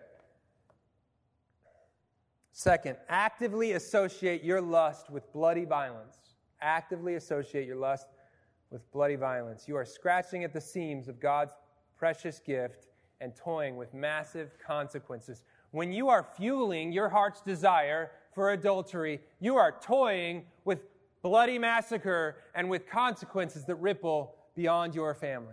[2.53, 6.17] Second, actively associate your lust with bloody violence.
[6.63, 8.07] Actively associate your lust
[8.71, 9.69] with bloody violence.
[9.69, 11.53] You are scratching at the seams of God's
[11.99, 12.87] precious gift
[13.21, 15.45] and toying with massive consequences
[15.77, 20.79] when you are fueling your heart's desire for adultery, you are toying with
[21.21, 25.53] bloody massacre and with consequences that ripple beyond your family.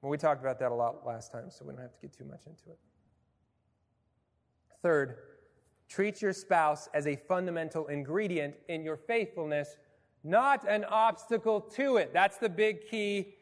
[0.00, 2.16] Well, we talked about that a lot last time, so we don't have to get
[2.16, 2.78] too much into it.
[4.80, 5.18] Third,
[5.90, 9.76] treat your spouse as a fundamental ingredient in your faithfulness,
[10.24, 12.14] not an obstacle to it.
[12.14, 13.34] That's the big key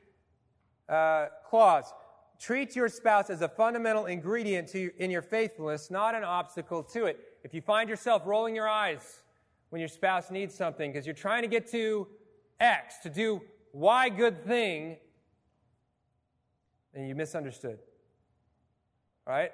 [0.88, 1.94] uh, clause.
[2.41, 7.05] Treat your spouse as a fundamental ingredient to, in your faithfulness, not an obstacle to
[7.05, 7.20] it.
[7.45, 9.20] If you find yourself rolling your eyes
[9.68, 12.07] when your spouse needs something because you're trying to get to
[12.59, 14.97] X, to do Y good thing,
[16.95, 17.78] then you misunderstood.
[19.26, 19.53] All right?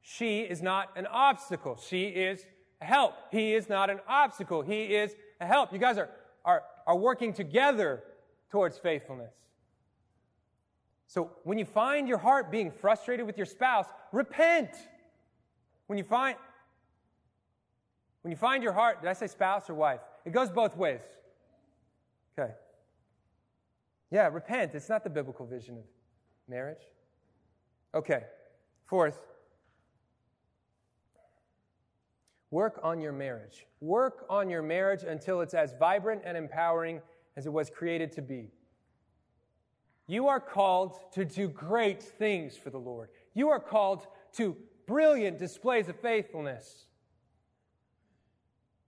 [0.00, 1.76] She is not an obstacle.
[1.76, 2.46] She is
[2.80, 3.14] a help.
[3.30, 4.62] He is not an obstacle.
[4.62, 5.74] He is a help.
[5.74, 6.08] You guys are,
[6.42, 8.02] are, are working together
[8.50, 9.34] towards faithfulness.
[11.08, 14.70] So when you find your heart being frustrated with your spouse, repent.
[15.86, 16.36] When you find
[18.22, 20.00] when you find your heart, did I say spouse or wife?
[20.26, 21.00] It goes both ways.
[22.38, 22.52] Okay.
[24.10, 24.74] Yeah, repent.
[24.74, 25.84] It's not the biblical vision of
[26.46, 26.82] marriage.
[27.94, 28.24] Okay.
[28.84, 29.18] Fourth,
[32.50, 33.66] work on your marriage.
[33.80, 37.00] Work on your marriage until it's as vibrant and empowering
[37.36, 38.50] as it was created to be.
[40.08, 43.10] You are called to do great things for the Lord.
[43.34, 44.06] You are called
[44.36, 44.56] to
[44.86, 46.86] brilliant displays of faithfulness.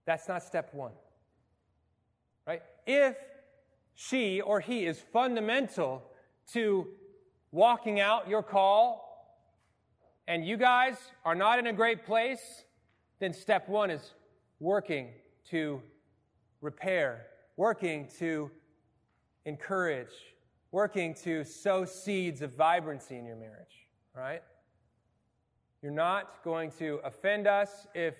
[0.05, 0.93] That's not step one.
[2.47, 2.63] Right?
[2.87, 3.15] If
[3.93, 6.03] she or he is fundamental
[6.53, 6.87] to
[7.51, 9.07] walking out your call
[10.27, 12.63] and you guys are not in a great place,
[13.19, 14.15] then step one is
[14.59, 15.09] working
[15.51, 15.83] to
[16.61, 18.49] repair, working to
[19.45, 20.30] encourage,
[20.71, 24.41] working to sow seeds of vibrancy in your marriage, right?
[25.81, 28.15] You're not going to offend us if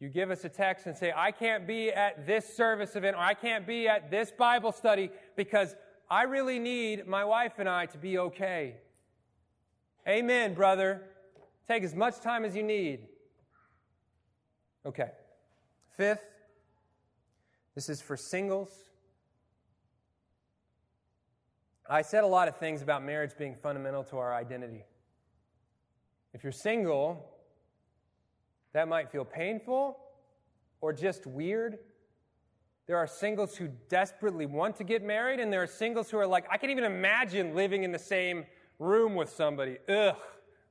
[0.00, 3.20] you give us a text and say, I can't be at this service event or
[3.20, 5.76] I can't be at this Bible study because
[6.10, 8.76] I really need my wife and I to be okay.
[10.08, 11.02] Amen, brother.
[11.68, 13.06] Take as much time as you need.
[14.86, 15.10] Okay.
[15.96, 16.24] Fifth,
[17.74, 18.70] this is for singles.
[21.92, 24.84] I said a lot of things about marriage being fundamental to our identity.
[26.32, 27.28] If you're single,
[28.72, 29.98] that might feel painful
[30.80, 31.78] or just weird.
[32.86, 36.26] There are singles who desperately want to get married, and there are singles who are
[36.28, 38.46] like, I can't even imagine living in the same
[38.78, 39.78] room with somebody.
[39.88, 40.16] Ugh,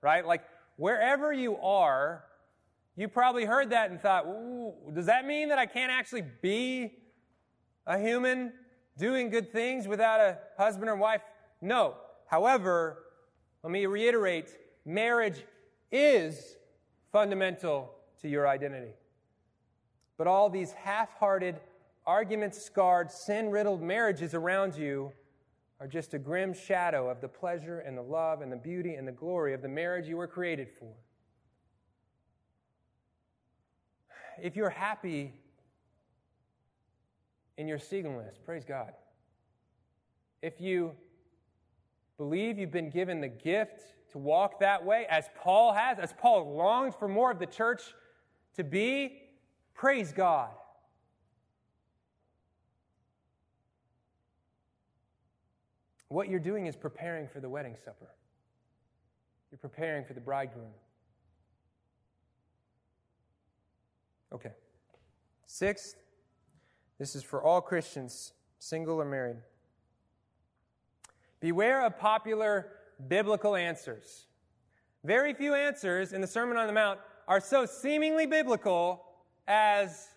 [0.02, 0.26] right?
[0.26, 0.44] Like,
[0.78, 2.24] wherever you are,
[2.96, 4.26] you probably heard that and thought,
[4.94, 6.94] does that mean that I can't actually be
[7.86, 8.54] a human
[9.00, 11.22] doing good things without a husband or wife?
[11.62, 11.96] No.
[12.28, 13.00] However,
[13.64, 14.50] let me reiterate
[14.86, 15.44] marriage
[15.92, 16.56] is
[17.12, 17.92] fundamental
[18.22, 18.92] to your identity.
[20.18, 21.60] But all these half hearted,
[22.06, 25.12] argument scarred, sin riddled marriages around you
[25.80, 29.08] are just a grim shadow of the pleasure and the love and the beauty and
[29.08, 30.94] the glory of the marriage you were created for.
[34.42, 35.34] If you're happy
[37.60, 38.94] in your singleness, praise God.
[40.42, 40.94] If you
[42.18, 43.82] believe you've been given the gift
[44.14, 47.82] to walk that way, as Paul has, as Paul longed for more of the church
[48.56, 49.24] to be,
[49.74, 50.52] praise God.
[56.08, 58.08] What you're doing is preparing for the wedding supper.
[59.52, 60.72] You're preparing for the bridegroom.
[64.32, 64.54] Okay.
[65.46, 65.96] Sixth,
[67.00, 69.38] this is for all Christians, single or married.
[71.40, 72.68] Beware of popular
[73.08, 74.26] biblical answers.
[75.06, 79.06] Very few answers in the Sermon on the Mount are so seemingly biblical
[79.48, 80.10] as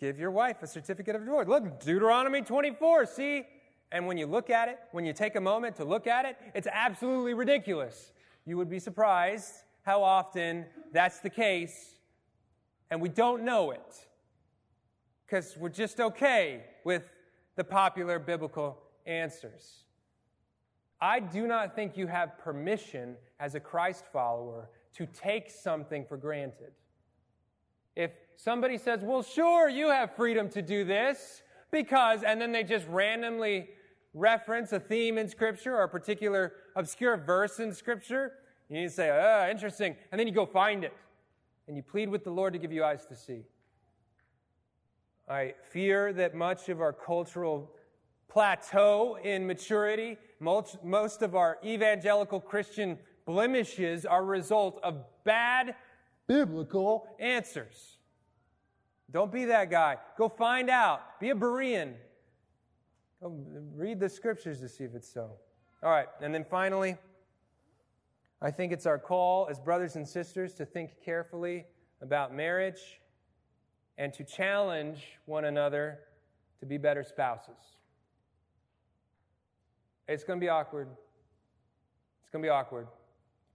[0.00, 1.46] give your wife a certificate of divorce.
[1.46, 3.46] Look, Deuteronomy 24, see?
[3.92, 6.36] And when you look at it, when you take a moment to look at it,
[6.54, 8.12] it's absolutely ridiculous.
[8.44, 11.94] You would be surprised how often that's the case,
[12.90, 14.07] and we don't know it
[15.28, 17.02] because we're just okay with
[17.56, 19.84] the popular biblical answers.
[21.00, 26.16] I do not think you have permission as a Christ follower to take something for
[26.16, 26.72] granted.
[27.94, 32.64] If somebody says, well, sure, you have freedom to do this because, and then they
[32.64, 33.68] just randomly
[34.14, 38.32] reference a theme in Scripture or a particular obscure verse in Scripture,
[38.68, 39.94] you need to say, ah, interesting.
[40.10, 40.94] And then you go find it
[41.66, 43.42] and you plead with the Lord to give you eyes to see.
[45.28, 47.70] I fear that much of our cultural
[48.28, 55.74] plateau in maturity, most, of our evangelical Christian blemishes are a result of bad
[56.26, 57.98] biblical answers.
[59.10, 59.96] Don't be that guy.
[60.16, 61.20] Go find out.
[61.20, 61.94] Be a Berean.
[63.22, 63.34] Go
[63.74, 65.32] read the scriptures to see if it's so.
[65.82, 66.96] All right, and then finally,
[68.40, 71.66] I think it's our call as brothers and sisters to think carefully
[72.00, 72.97] about marriage
[73.98, 75.98] and to challenge one another
[76.60, 77.76] to be better spouses.
[80.06, 80.88] It's going to be awkward.
[82.22, 82.86] It's going to be awkward.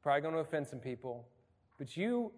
[0.04, 1.26] Probably going to offend some people.
[1.80, 2.32] But you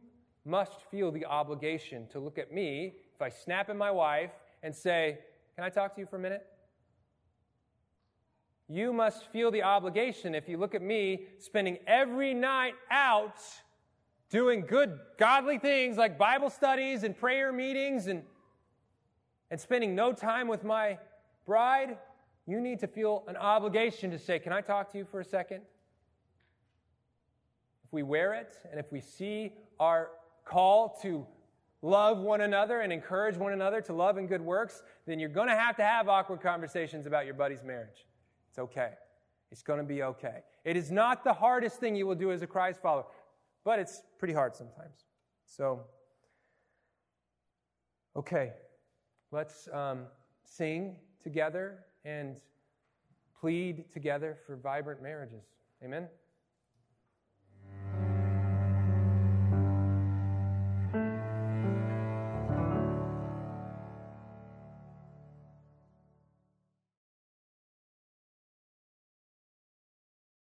[0.45, 4.31] must feel the obligation to look at me if I snap at my wife
[4.63, 5.17] and say,
[5.55, 6.45] Can I talk to you for a minute?
[8.67, 13.39] You must feel the obligation if you look at me spending every night out
[14.35, 18.21] doing good, godly things like Bible studies and prayer meetings and,
[19.49, 20.97] and spending no time with my
[21.45, 21.97] bride.
[22.45, 25.23] You need to feel an obligation to say, Can I talk to you for a
[25.23, 25.61] second?
[27.85, 30.09] If we wear it and if we see our
[30.43, 31.25] call to
[31.81, 35.47] love one another and encourage one another to love and good works, then you're going
[35.47, 38.05] to have to have awkward conversations about your buddy's marriage.
[38.49, 38.95] It's okay.
[39.49, 40.39] It's going to be okay.
[40.65, 43.05] It is not the hardest thing you will do as a Christ follower,
[43.65, 45.03] but it's pretty hard sometimes.
[45.45, 45.81] So,
[48.15, 48.53] okay,
[49.31, 50.05] let's um,
[50.45, 52.37] sing together and
[53.41, 55.43] plead together for vibrant marriages.
[55.83, 56.07] Amen.